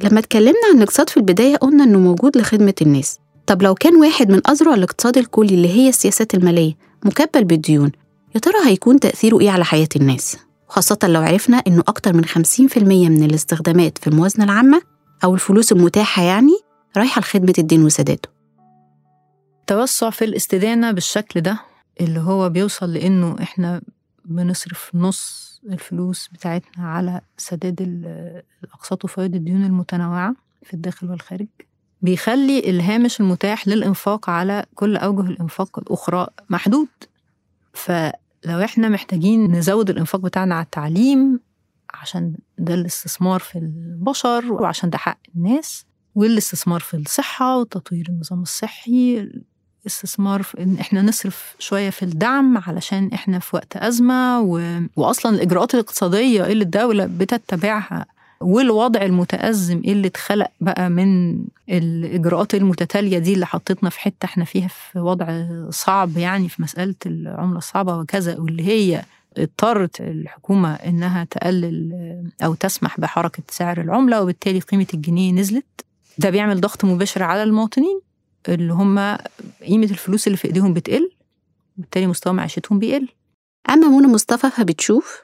لما 0.03 0.19
اتكلمنا 0.19 0.67
عن 0.71 0.77
الاقتصاد 0.77 1.09
في 1.09 1.17
البداية 1.17 1.55
قلنا 1.55 1.83
إنه 1.83 1.99
موجود 1.99 2.37
لخدمة 2.37 2.73
الناس. 2.81 3.19
طب 3.47 3.61
لو 3.61 3.75
كان 3.75 3.95
واحد 3.95 4.31
من 4.31 4.41
أذرع 4.49 4.73
الاقتصاد 4.73 5.17
الكلي 5.17 5.55
اللي 5.55 5.69
هي 5.69 5.89
السياسات 5.89 6.33
المالية 6.33 6.73
مكبل 7.05 7.43
بالديون 7.43 7.91
يا 8.35 8.39
ترى 8.39 8.53
هيكون 8.65 8.99
تأثيره 8.99 9.39
إيه 9.39 9.49
على 9.51 9.65
حياة 9.65 9.87
الناس؟ 9.95 10.37
خاصة 10.67 10.97
لو 11.03 11.21
عرفنا 11.21 11.57
إنه 11.67 11.83
أكتر 11.87 12.13
من 12.13 12.25
50% 12.25 12.77
من 12.83 13.23
الاستخدامات 13.23 13.97
في 13.97 14.07
الموازنة 14.07 14.45
العامة 14.45 14.81
أو 15.23 15.35
الفلوس 15.35 15.71
المتاحة 15.71 16.21
يعني 16.23 16.59
رايحة 16.97 17.19
لخدمة 17.21 17.53
الدين 17.57 17.83
وسداده 17.85 18.29
التوسع 19.61 20.09
في 20.09 20.25
الاستدانة 20.25 20.91
بالشكل 20.91 21.41
ده 21.41 21.59
اللي 22.01 22.19
هو 22.19 22.49
بيوصل 22.49 22.93
لأنه 22.93 23.35
إحنا 23.41 23.81
بنصرف 24.25 24.91
نص 24.93 25.47
الفلوس 25.69 26.27
بتاعتنا 26.33 26.87
على 26.87 27.21
سداد 27.37 27.81
ال- 27.81 28.41
الأقساط 28.63 29.03
وفوائد 29.05 29.35
الديون 29.35 29.63
المتنوعة 29.65 30.35
في 30.63 30.73
الداخل 30.73 31.09
والخارج 31.09 31.47
بيخلي 32.01 32.59
الهامش 32.59 33.19
المتاح 33.19 33.67
للإنفاق 33.67 34.29
على 34.29 34.65
كل 34.75 34.97
أوجه 34.97 35.21
الإنفاق 35.27 35.79
الأخرى 35.79 36.27
محدود 36.49 36.87
فلو 37.77 38.63
إحنا 38.63 38.89
محتاجين 38.89 39.51
نزود 39.51 39.89
الإنفاق 39.89 40.21
بتاعنا 40.21 40.55
على 40.55 40.63
التعليم 40.65 41.39
عشان 41.93 42.35
ده 42.57 42.73
الاستثمار 42.73 43.39
في 43.39 43.57
البشر 43.57 44.53
وعشان 44.53 44.89
ده 44.89 44.97
حق 44.97 45.19
الناس 45.35 45.85
والاستثمار 46.15 46.79
في 46.79 46.97
الصحة 46.97 47.57
وتطوير 47.57 48.05
النظام 48.09 48.41
الصحي 48.41 49.29
الاستثمار 49.81 50.41
في 50.43 50.63
إن 50.63 50.77
إحنا 50.79 51.01
نصرف 51.01 51.55
شوية 51.59 51.89
في 51.89 52.03
الدعم 52.03 52.57
علشان 52.57 53.09
إحنا 53.13 53.39
في 53.39 53.55
وقت 53.55 53.77
أزمة 53.77 54.39
و... 54.41 54.79
وأصلا 54.95 55.35
الإجراءات 55.35 55.73
الاقتصادية 55.73 56.45
اللي 56.45 56.63
الدولة 56.63 57.05
بتتبعها 57.05 58.05
والوضع 58.41 59.01
المتأزم 59.01 59.77
اللي 59.85 60.07
اتخلق 60.07 60.51
بقى 60.61 60.89
من 60.89 61.39
الإجراءات 61.69 62.55
المتتالية 62.55 63.17
دي 63.19 63.33
اللي 63.33 63.45
حطتنا 63.45 63.89
في 63.89 63.99
حتة 63.99 64.25
إحنا 64.25 64.45
فيها 64.45 64.67
في 64.67 64.99
وضع 64.99 65.45
صعب 65.69 66.17
يعني 66.17 66.49
في 66.49 66.61
مسألة 66.61 66.95
العملة 67.05 67.57
الصعبة 67.57 67.97
وكذا 67.97 68.37
واللي 68.39 68.63
هي 68.67 69.03
اضطرت 69.37 70.01
الحكومة 70.01 70.73
إنها 70.73 71.23
تقلل 71.23 71.93
أو 72.43 72.53
تسمح 72.53 72.99
بحركة 72.99 73.43
سعر 73.49 73.81
العملة 73.81 74.21
وبالتالي 74.21 74.59
قيمة 74.59 74.87
الجنيه 74.93 75.31
نزلت. 75.31 75.65
ده 76.17 76.29
بيعمل 76.29 76.61
ضغط 76.61 76.85
مباشر 76.85 77.23
على 77.23 77.43
المواطنين 77.43 77.99
اللي 78.49 78.73
هم 78.73 79.17
قيمة 79.61 79.85
الفلوس 79.85 80.27
اللي 80.27 80.37
في 80.37 80.47
إيديهم 80.47 80.73
بتقل 80.73 81.11
وبالتالي 81.77 82.07
مستوى 82.07 82.33
معيشتهم 82.33 82.79
بيقل. 82.79 83.07
أما 83.69 83.87
منى 83.87 84.07
مصطفى 84.07 84.49
فبتشوف 84.49 85.21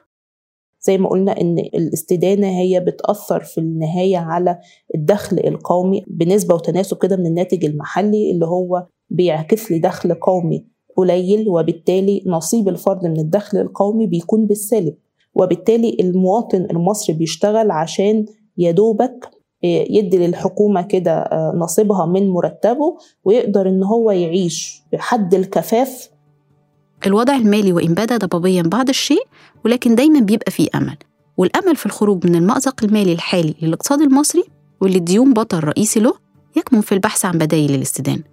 زي 0.85 0.97
ما 0.97 1.09
قلنا 1.09 1.41
إن 1.41 1.59
الاستدانة 1.59 2.47
هي 2.47 2.79
بتأثر 2.79 3.39
في 3.39 3.57
النهاية 3.57 4.17
على 4.17 4.59
الدخل 4.95 5.39
القومي 5.39 6.03
بنسبة 6.07 6.55
وتناسب 6.55 6.97
كده 6.97 7.15
من 7.15 7.25
الناتج 7.25 7.65
المحلي 7.65 8.31
اللي 8.31 8.45
هو 8.45 8.87
بيعكس 9.09 9.71
لي 9.71 9.79
دخل 9.79 10.13
قومي 10.13 10.65
قليل 10.97 11.49
وبالتالي 11.49 12.23
نصيب 12.27 12.69
الفرد 12.69 13.05
من 13.05 13.19
الدخل 13.19 13.57
القومي 13.57 14.07
بيكون 14.07 14.47
بالسالب. 14.47 14.95
وبالتالي 15.35 15.97
المواطن 15.99 16.67
المصري 16.71 17.15
بيشتغل 17.15 17.71
عشان 17.71 18.25
يدوبك 18.57 19.29
يدي 19.63 20.17
للحكومة 20.17 20.81
كده 20.81 21.29
نصيبها 21.55 22.05
من 22.05 22.29
مرتبه 22.29 22.97
ويقدر 23.25 23.69
إن 23.69 23.83
هو 23.83 24.11
يعيش 24.11 24.83
بحد 24.93 25.33
الكفاف 25.33 26.09
الوضع 27.05 27.35
المالي 27.35 27.73
وإن 27.73 27.93
بدا 27.93 28.17
ضبابيا 28.17 28.61
بعض 28.61 28.89
الشيء 28.89 29.27
ولكن 29.65 29.95
دايما 29.95 30.19
بيبقى 30.19 30.51
فيه 30.51 30.67
أمل. 30.75 30.97
والأمل 31.37 31.75
في 31.75 31.85
الخروج 31.85 32.27
من 32.27 32.35
المأزق 32.35 32.83
المالي 32.83 33.13
الحالي 33.13 33.55
للاقتصاد 33.61 34.01
المصري 34.01 34.43
واللي 34.81 34.97
الديون 34.97 35.33
بطل 35.33 35.59
رئيسي 35.63 35.99
له 35.99 36.13
يكمن 36.55 36.81
في 36.81 36.91
البحث 36.91 37.25
عن 37.25 37.37
بدائل 37.37 37.71
للاستدانة 37.71 38.23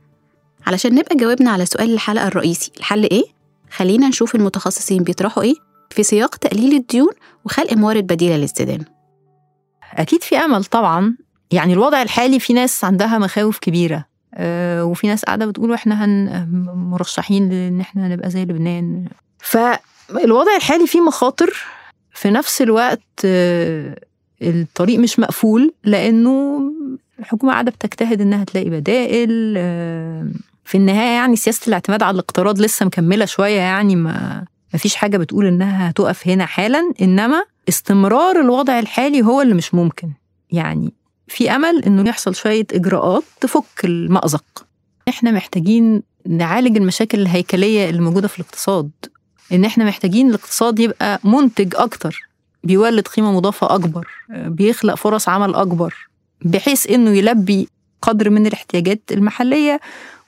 علشان 0.66 0.94
نبقى 0.94 1.16
جاوبنا 1.16 1.50
على 1.50 1.66
سؤال 1.66 1.94
الحلقة 1.94 2.26
الرئيسي 2.28 2.72
الحل 2.76 3.02
إيه؟ 3.04 3.24
خلينا 3.70 4.08
نشوف 4.08 4.34
المتخصصين 4.34 5.02
بيطرحوا 5.02 5.42
إيه 5.42 5.54
في 5.90 6.02
سياق 6.02 6.36
تقليل 6.36 6.74
الديون 6.74 7.10
وخلق 7.44 7.72
موارد 7.72 8.06
بديلة 8.06 8.36
للاستدانة 8.36 8.84
أكيد 9.92 10.22
في 10.22 10.36
أمل 10.36 10.64
طبعا. 10.64 11.16
يعني 11.52 11.72
الوضع 11.72 12.02
الحالي 12.02 12.40
في 12.40 12.52
ناس 12.52 12.84
عندها 12.84 13.18
مخاوف 13.18 13.58
كبيرة. 13.58 14.04
وفي 14.82 15.06
ناس 15.06 15.24
قاعدة 15.24 15.46
بتقول 15.46 15.72
إحنا 15.72 16.04
هن 16.04 16.48
مرشحين 16.74 17.48
لإن 17.48 17.80
إحنا 17.80 18.08
نبقى 18.08 18.30
زي 18.30 18.42
لبنان. 18.42 19.04
فالوضع 19.38 20.56
الحالي 20.56 20.86
فيه 20.86 21.00
مخاطر. 21.00 21.64
في 22.12 22.30
نفس 22.30 22.62
الوقت 22.62 23.00
آه، 23.24 23.96
الطريق 24.42 24.98
مش 24.98 25.18
مقفول 25.18 25.74
لأنه 25.84 26.60
الحكومة 27.18 27.52
قاعدة 27.52 27.70
بتجتهد 27.70 28.20
إنها 28.20 28.44
تلاقي 28.44 28.70
بدائل 28.70 29.54
آه، 29.58 30.26
في 30.64 30.76
النهاية 30.78 31.14
يعني 31.16 31.36
سياسة 31.36 31.68
الاعتماد 31.68 32.02
على 32.02 32.14
الاقتراض 32.14 32.60
لسه 32.60 32.86
مكملة 32.86 33.24
شوية 33.24 33.58
يعني 33.60 33.96
ما 33.96 34.44
ما 34.72 34.78
فيش 34.78 34.94
حاجة 34.94 35.16
بتقول 35.16 35.46
إنها 35.46 35.90
هتقف 35.90 36.28
هنا 36.28 36.46
حالا. 36.46 36.92
إنما 37.02 37.44
استمرار 37.68 38.40
الوضع 38.40 38.78
الحالي 38.78 39.22
هو 39.22 39.42
اللي 39.42 39.54
مش 39.54 39.74
ممكن. 39.74 40.10
يعني 40.50 40.92
في 41.30 41.50
أمل 41.50 41.84
إنه 41.84 42.08
يحصل 42.08 42.34
شوية 42.34 42.66
إجراءات 42.72 43.22
تفك 43.40 43.84
المأزق. 43.84 44.44
إحنا 45.08 45.30
محتاجين 45.30 46.02
نعالج 46.26 46.76
المشاكل 46.76 47.20
الهيكلية 47.20 47.90
اللي 47.90 48.00
موجودة 48.00 48.28
في 48.28 48.40
الاقتصاد. 48.40 48.90
إن 49.52 49.64
إحنا 49.64 49.84
محتاجين 49.84 50.28
الاقتصاد 50.28 50.78
يبقى 50.78 51.20
منتج 51.24 51.74
أكتر 51.76 52.20
بيولد 52.64 53.08
قيمة 53.08 53.32
مضافة 53.32 53.74
أكبر 53.74 54.08
بيخلق 54.28 54.94
فرص 54.94 55.28
عمل 55.28 55.54
أكبر 55.54 55.94
بحيث 56.44 56.90
إنه 56.90 57.10
يلبي 57.10 57.68
قدر 58.02 58.30
من 58.30 58.46
الاحتياجات 58.46 59.00
المحلية 59.12 59.80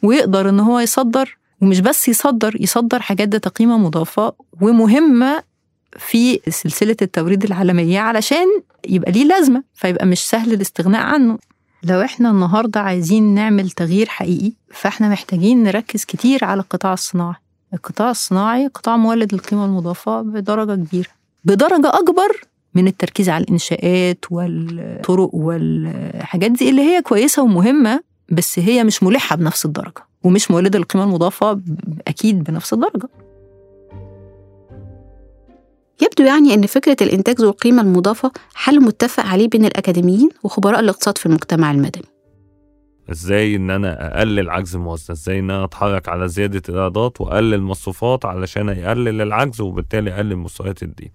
ويقدر 0.02 0.48
إن 0.48 0.60
هو 0.60 0.80
يصدر 0.80 1.36
ومش 1.60 1.80
بس 1.80 2.08
يصدر 2.08 2.56
يصدر 2.60 3.00
حاجات 3.02 3.28
ذات 3.28 3.48
قيمة 3.48 3.78
مضافة 3.78 4.32
ومهمة 4.60 5.42
في 5.98 6.40
سلسلة 6.48 6.96
التوريد 7.02 7.44
العالمية 7.44 7.98
علشان 8.00 8.46
يبقى 8.88 9.12
ليه 9.12 9.24
لازمة 9.24 9.62
فيبقى 9.74 10.06
مش 10.06 10.18
سهل 10.28 10.52
الاستغناء 10.52 11.00
عنه. 11.02 11.38
لو 11.82 12.00
إحنا 12.00 12.30
النهاردة 12.30 12.80
عايزين 12.80 13.34
نعمل 13.34 13.70
تغيير 13.70 14.08
حقيقي 14.08 14.52
فاحنا 14.70 15.08
محتاجين 15.08 15.62
نركز 15.62 16.04
كتير 16.04 16.44
على 16.44 16.60
القطاع 16.60 16.92
الصناعي. 16.92 17.34
القطاع 17.74 18.10
الصناعي 18.10 18.66
قطاع 18.66 18.96
مولد 18.96 19.34
للقيمة 19.34 19.64
المضافة 19.64 20.22
بدرجة 20.22 20.74
كبيرة. 20.74 21.08
بدرجة 21.44 21.88
أكبر 21.88 22.40
من 22.74 22.86
التركيز 22.86 23.28
على 23.28 23.44
الإنشاءات 23.44 24.24
والطرق 24.30 25.34
والحاجات 25.34 26.50
دي 26.50 26.70
اللي 26.70 26.82
هي 26.82 27.02
كويسة 27.02 27.42
ومهمة 27.42 28.00
بس 28.28 28.58
هي 28.58 28.84
مش 28.84 29.02
ملحة 29.02 29.36
بنفس 29.36 29.64
الدرجة 29.64 30.04
ومش 30.22 30.50
مولدة 30.50 30.78
للقيمة 30.78 31.04
المضافة 31.04 31.60
أكيد 32.08 32.44
بنفس 32.44 32.72
الدرجة. 32.72 33.08
يبدو 36.02 36.24
يعني 36.24 36.54
أن 36.54 36.66
فكرة 36.66 36.96
الإنتاج 37.02 37.40
ذو 37.40 37.50
القيمة 37.50 37.82
المضافة 37.82 38.32
حل 38.54 38.80
متفق 38.80 39.26
عليه 39.26 39.48
بين 39.48 39.64
الأكاديميين 39.64 40.28
وخبراء 40.42 40.80
الاقتصاد 40.80 41.18
في 41.18 41.26
المجتمع 41.26 41.70
المدني. 41.70 42.04
إزاي 43.10 43.56
إن 43.56 43.70
أنا 43.70 44.18
أقلل 44.18 44.50
عجز 44.50 44.74
الموازنه 44.74 45.12
إزاي 45.16 45.38
إن 45.38 45.50
أنا 45.50 45.64
أتحرك 45.64 46.08
على 46.08 46.28
زيادة 46.28 46.62
الإيرادات 46.68 47.20
وأقلل 47.20 47.62
مصروفات 47.62 48.24
علشان 48.24 48.68
يقلل 48.68 49.20
العجز 49.22 49.60
وبالتالي 49.60 50.14
أقلل 50.14 50.36
مستويات 50.36 50.82
الدين؟ 50.82 51.10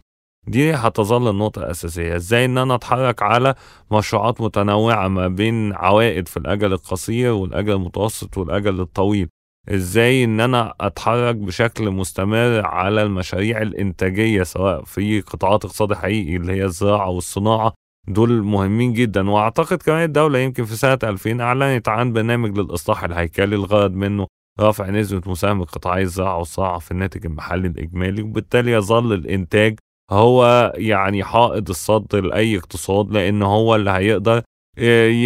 دي 0.48 0.74
هتظل 0.74 1.30
النقطة 1.30 1.60
الأساسية. 1.60 2.16
إزاي 2.16 2.46
إن 2.46 2.58
أنا 2.58 2.76
أتحرك 2.76 3.22
على 3.22 3.56
مشروعات 3.92 4.42
متنوعة 4.42 5.08
ما 5.08 5.28
بين 5.28 5.74
عوائد 5.74 6.28
في 6.28 6.38
الأجل 6.38 6.74
القصير 6.74 7.32
والأجل 7.32 7.72
المتوسط 7.74 8.38
والأجل 8.38 8.80
الطويل؟ 8.82 9.30
إزاي 9.70 10.24
إن 10.24 10.40
أنا 10.40 10.74
أتحرك 10.82 11.36
بشكل 11.36 11.92
مستمر 11.92 12.66
على 12.66 13.04
المشاريع 13.04 13.62
الإنتاجية 13.62 14.44
سواء 14.44 14.84
في 14.84 15.22
قطاعات 15.22 15.66
اقتصادي 15.66 15.96
حقيقي 15.96 16.36
اللي 16.36 16.54
هي 16.54 16.64
الزراعة 16.66 17.10
والصناعة 17.10 17.74
دول 18.08 18.42
مهمين 18.44 18.94
جدا. 18.94 19.30
وأعتقد 19.30 19.78
كمان 19.78 20.04
الدولة 20.04 20.40
يمكن 20.40 20.66
في 20.66 20.76
سنة 20.76 21.00
2000 21.04 21.42
أعلنت 21.42 21.90
عن 21.90 22.14
برنامج 22.14 22.58
للإصلاح 22.58 23.04
الهيكلي 23.04 23.56
الغرض 23.56 23.94
منه 23.94 24.28
رفع 24.62 24.90
نسبة 24.90 25.32
مساهمة 25.32 25.66
قطاعي 25.66 26.02
الزراعة 26.02 26.38
والصناعة 26.38 26.80
في 26.80 26.92
الناتج 26.92 27.26
المحلي 27.26 27.68
الإجمالي 27.68 28.22
وبالتالي 28.22 28.72
يظل 28.72 29.14
الإنتاج 29.14 29.80
هو 30.12 30.74
يعني 30.76 31.24
حائط 31.24 31.70
الصد 31.70 32.16
لأي 32.16 32.58
اقتصاد 32.58 33.12
لأن 33.12 33.42
هو 33.42 33.76
اللي 33.76 33.92
هيقدر 33.92 34.42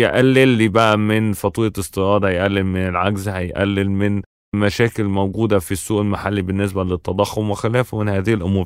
يقلل 0.01 0.47
لي 0.47 0.67
بقى 0.67 0.97
من 0.97 1.33
فاتورة 1.33 1.73
استيراد 1.79 2.25
هيقلل 2.25 2.63
من 2.63 2.87
العجز 2.87 3.29
هيقلل 3.29 3.91
من 3.91 4.21
مشاكل 4.61 5.03
موجودة 5.03 5.59
في 5.59 5.71
السوق 5.71 5.99
المحلي 6.01 6.41
بالنسبة 6.41 6.83
للتضخم 6.83 7.49
وخلافه 7.49 7.97
من 7.99 8.09
هذه 8.09 8.33
الأمور. 8.33 8.65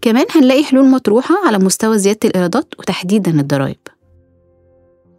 كمان 0.00 0.26
هنلاقي 0.34 0.64
حلول 0.64 0.90
مطروحة 0.90 1.34
على 1.46 1.58
مستوى 1.58 1.98
زيادة 1.98 2.18
الإيرادات 2.24 2.74
وتحديدا 2.78 3.40
الضرائب. 3.40 3.76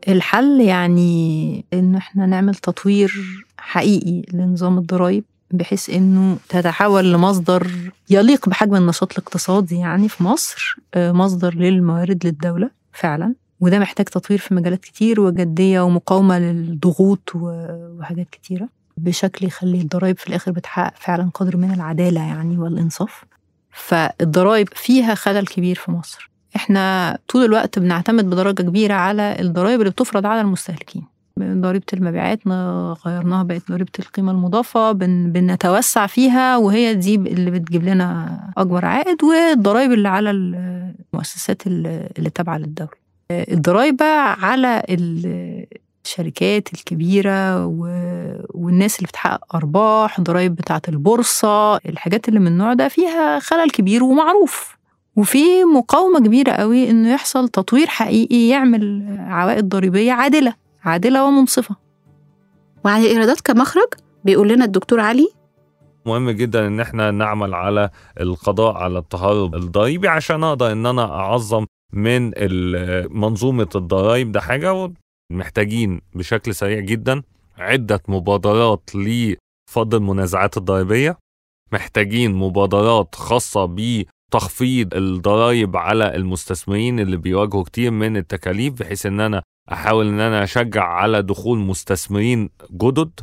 الحل 0.07 0.61
يعني 0.61 1.65
إن 1.73 1.95
إحنا 1.95 2.25
نعمل 2.25 2.55
تطوير 2.55 3.13
حقيقي 3.57 4.21
لنظام 4.33 4.77
الضرائب 4.77 5.23
بحيث 5.51 5.89
إنه 5.89 6.37
تتحول 6.49 7.13
لمصدر 7.13 7.67
يليق 8.09 8.49
بحجم 8.49 8.75
النشاط 8.75 9.11
الاقتصادي 9.11 9.75
يعني 9.75 10.09
في 10.09 10.23
مصر 10.23 10.77
مصدر 10.97 11.53
للموارد 11.55 12.25
للدولة 12.25 12.69
فعلا. 12.93 13.35
وده 13.59 13.79
محتاج 13.79 14.05
تطوير 14.05 14.39
في 14.39 14.53
مجالات 14.53 14.79
كتير 14.79 15.21
وجدية 15.21 15.81
ومقاومة 15.81 16.39
للضغوط 16.39 17.31
وحاجات 17.35 18.29
كتيرة. 18.29 18.69
بشكل 18.97 19.45
يخلي 19.45 19.81
الضرائب 19.81 20.17
في 20.17 20.27
الآخر 20.27 20.51
بتحقق 20.51 20.93
فعلا 20.97 21.29
قدر 21.33 21.57
من 21.57 21.73
العدالة 21.73 22.21
يعني 22.21 22.57
والإنصاف. 22.57 23.23
فالضرائب 23.71 24.67
فيها 24.75 25.15
خلل 25.15 25.45
كبير 25.47 25.75
في 25.75 25.91
مصر. 25.91 26.31
إحنا 26.55 27.17
طول 27.27 27.45
الوقت 27.45 27.79
بنعتمد 27.79 28.25
بدرجة 28.29 28.61
كبيرة 28.61 28.93
على 28.93 29.37
الضرائب 29.39 29.79
اللي 29.79 29.91
بتفرض 29.91 30.25
على 30.25 30.41
المستهلكين. 30.41 31.03
ضريبة 31.39 31.85
المبيعات 31.93 32.47
غيرناها 33.05 33.43
بقت 33.43 33.71
ضريبة 33.71 33.91
القيمة 33.99 34.31
المضافة 34.31 34.91
بن 34.91 35.31
بنتوسع 35.31 36.07
فيها 36.07 36.57
وهي 36.57 36.93
دي 36.93 37.15
اللي 37.15 37.51
بتجيب 37.51 37.83
لنا 37.83 38.39
أكبر 38.57 38.85
عائد 38.85 39.23
والضرائب 39.23 39.91
اللي 39.91 40.09
على 40.09 40.31
المؤسسات 40.31 41.67
اللي 41.67 42.29
تابعة 42.35 42.57
للدولة. 42.57 42.91
الضرائب 43.31 43.97
على 44.41 44.83
الشركات 46.07 46.73
الكبيرة 46.73 47.65
والناس 48.53 48.95
اللي 48.97 49.07
بتحقق 49.07 49.55
أرباح 49.55 50.21
ضرائب 50.21 50.55
بتاعة 50.55 50.81
البورصة 50.89 51.77
الحاجات 51.77 52.27
اللي 52.29 52.39
من 52.39 52.47
النوع 52.47 52.73
ده 52.73 52.87
فيها 52.87 53.39
خلل 53.39 53.69
كبير 53.69 54.03
ومعروف. 54.03 54.77
وفي 55.15 55.63
مقاومة 55.63 56.19
كبيرة 56.19 56.51
قوي 56.51 56.89
إنه 56.89 57.13
يحصل 57.13 57.49
تطوير 57.49 57.87
حقيقي 57.87 58.47
يعمل 58.47 59.05
عوائد 59.19 59.69
ضريبية 59.69 60.11
عادلة 60.11 60.53
عادلة 60.83 61.23
ومنصفة. 61.25 61.75
وعن 62.85 63.01
الإيرادات 63.01 63.41
كمخرج 63.41 63.87
بيقول 64.23 64.49
لنا 64.49 64.65
الدكتور 64.65 64.99
علي؟ 64.99 65.27
مهم 66.05 66.29
جدا 66.29 66.67
إن 66.67 66.79
إحنا 66.79 67.11
نعمل 67.11 67.53
على 67.53 67.89
القضاء 68.19 68.75
على 68.75 68.97
التهرب 68.97 69.55
الضريبي 69.55 70.07
عشان 70.07 70.43
أقدر 70.43 70.71
إن 70.71 70.85
أنا 70.85 71.03
أعظم 71.03 71.65
من 71.93 72.31
منظومة 73.19 73.69
الضرائب 73.75 74.31
ده 74.31 74.41
حاجة. 74.41 74.91
محتاجين 75.47 76.01
بشكل 76.13 76.55
سريع 76.55 76.79
جدا 76.79 77.23
عدة 77.57 78.01
مبادرات 78.07 78.89
لفض 78.95 79.95
المنازعات 79.95 80.57
الضريبية. 80.57 81.17
محتاجين 81.71 82.33
مبادرات 82.35 83.15
خاصة 83.15 83.65
بتخفيض 83.65 84.93
الضرائب 84.93 85.77
على 85.77 86.15
المستثمرين 86.15 86.99
اللي 86.99 87.17
بيواجهوا 87.17 87.63
كتير 87.63 87.91
من 87.91 88.17
التكاليف 88.17 88.73
بحيث 88.73 89.05
إن 89.05 89.19
أنا 89.19 89.43
أحاول 89.71 90.07
إن 90.07 90.19
أنا 90.19 90.43
أشجع 90.43 90.83
على 90.83 91.21
دخول 91.21 91.59
مستثمرين 91.59 92.49
جدد. 92.71 93.19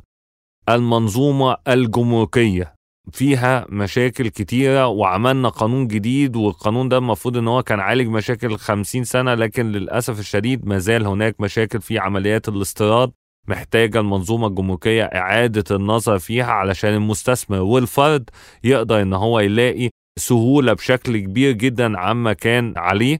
المنظومة 0.68 1.56
الجمركية. 1.68 2.73
فيها 3.12 3.66
مشاكل 3.68 4.28
كتيرة 4.28 4.86
وعملنا 4.86 5.48
قانون 5.48 5.86
جديد 5.88 6.36
والقانون 6.36 6.88
ده 6.88 6.98
المفروض 6.98 7.36
إن 7.36 7.48
هو 7.48 7.62
كان 7.62 7.80
عالج 7.80 8.08
مشاكل 8.08 8.58
50 8.58 9.04
سنة 9.04 9.34
لكن 9.34 9.72
للأسف 9.72 10.18
الشديد 10.20 10.66
ما 10.66 10.78
زال 10.78 11.06
هناك 11.06 11.40
مشاكل 11.40 11.80
في 11.80 11.98
عمليات 11.98 12.48
الاستيراد 12.48 13.12
محتاجة 13.48 14.00
المنظومة 14.00 14.46
الجمركية 14.46 15.04
إعادة 15.04 15.76
النظر 15.76 16.18
فيها 16.18 16.52
علشان 16.52 16.94
المستثمر 16.94 17.60
والفرد 17.60 18.30
يقدر 18.64 19.02
إن 19.02 19.12
هو 19.12 19.40
يلاقي 19.40 19.90
سهولة 20.18 20.72
بشكل 20.72 21.18
كبير 21.18 21.52
جدا 21.52 21.98
عما 21.98 22.32
كان 22.32 22.74
عليه. 22.76 23.18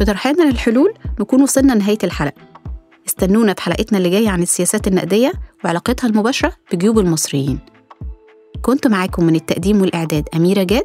بطرحنا 0.00 0.50
للحلول 0.50 0.94
نكون 1.20 1.42
وصلنا 1.42 1.72
لنهاية 1.72 1.98
الحلقة. 2.04 2.47
استنونا 3.08 3.54
في 3.54 3.62
حلقتنا 3.62 3.98
اللي 3.98 4.10
جاية 4.10 4.28
عن 4.28 4.42
السياسات 4.42 4.86
النقدية 4.86 5.32
وعلاقتها 5.64 6.08
المباشرة 6.08 6.52
بجيوب 6.72 6.98
المصريين. 6.98 7.58
كنت 8.62 8.86
معاكم 8.86 9.24
من 9.24 9.34
التقديم 9.34 9.80
والإعداد 9.80 10.28
أميرة 10.36 10.62
جاد 10.62 10.84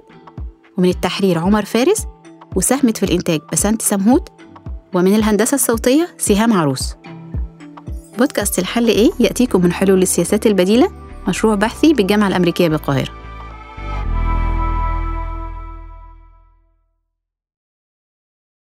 ومن 0.78 0.90
التحرير 0.90 1.40
عمر 1.40 1.66
فارس 1.66 2.06
وساهمت 2.56 2.98
في 2.98 3.04
الإنتاج 3.04 3.40
بسنت 3.52 3.82
سمهوت 3.82 4.30
ومن 4.94 5.16
الهندسة 5.16 5.56
الصوتية 5.56 6.08
سهام 6.18 6.54
عروس. 6.54 6.96
بودكاست 8.18 8.60
الحل 8.60 8.88
إيه 8.88 9.12
يأتيكم 9.20 9.62
من 9.62 9.74
حلول 9.74 10.02
السياسات 10.02 10.48
البديلة 10.48 10.92
مشروع 11.28 11.56
بحثي 11.56 11.94
بالجامعة 11.94 12.28
الأمريكية 12.28 12.68
بالقاهرة. 12.68 13.23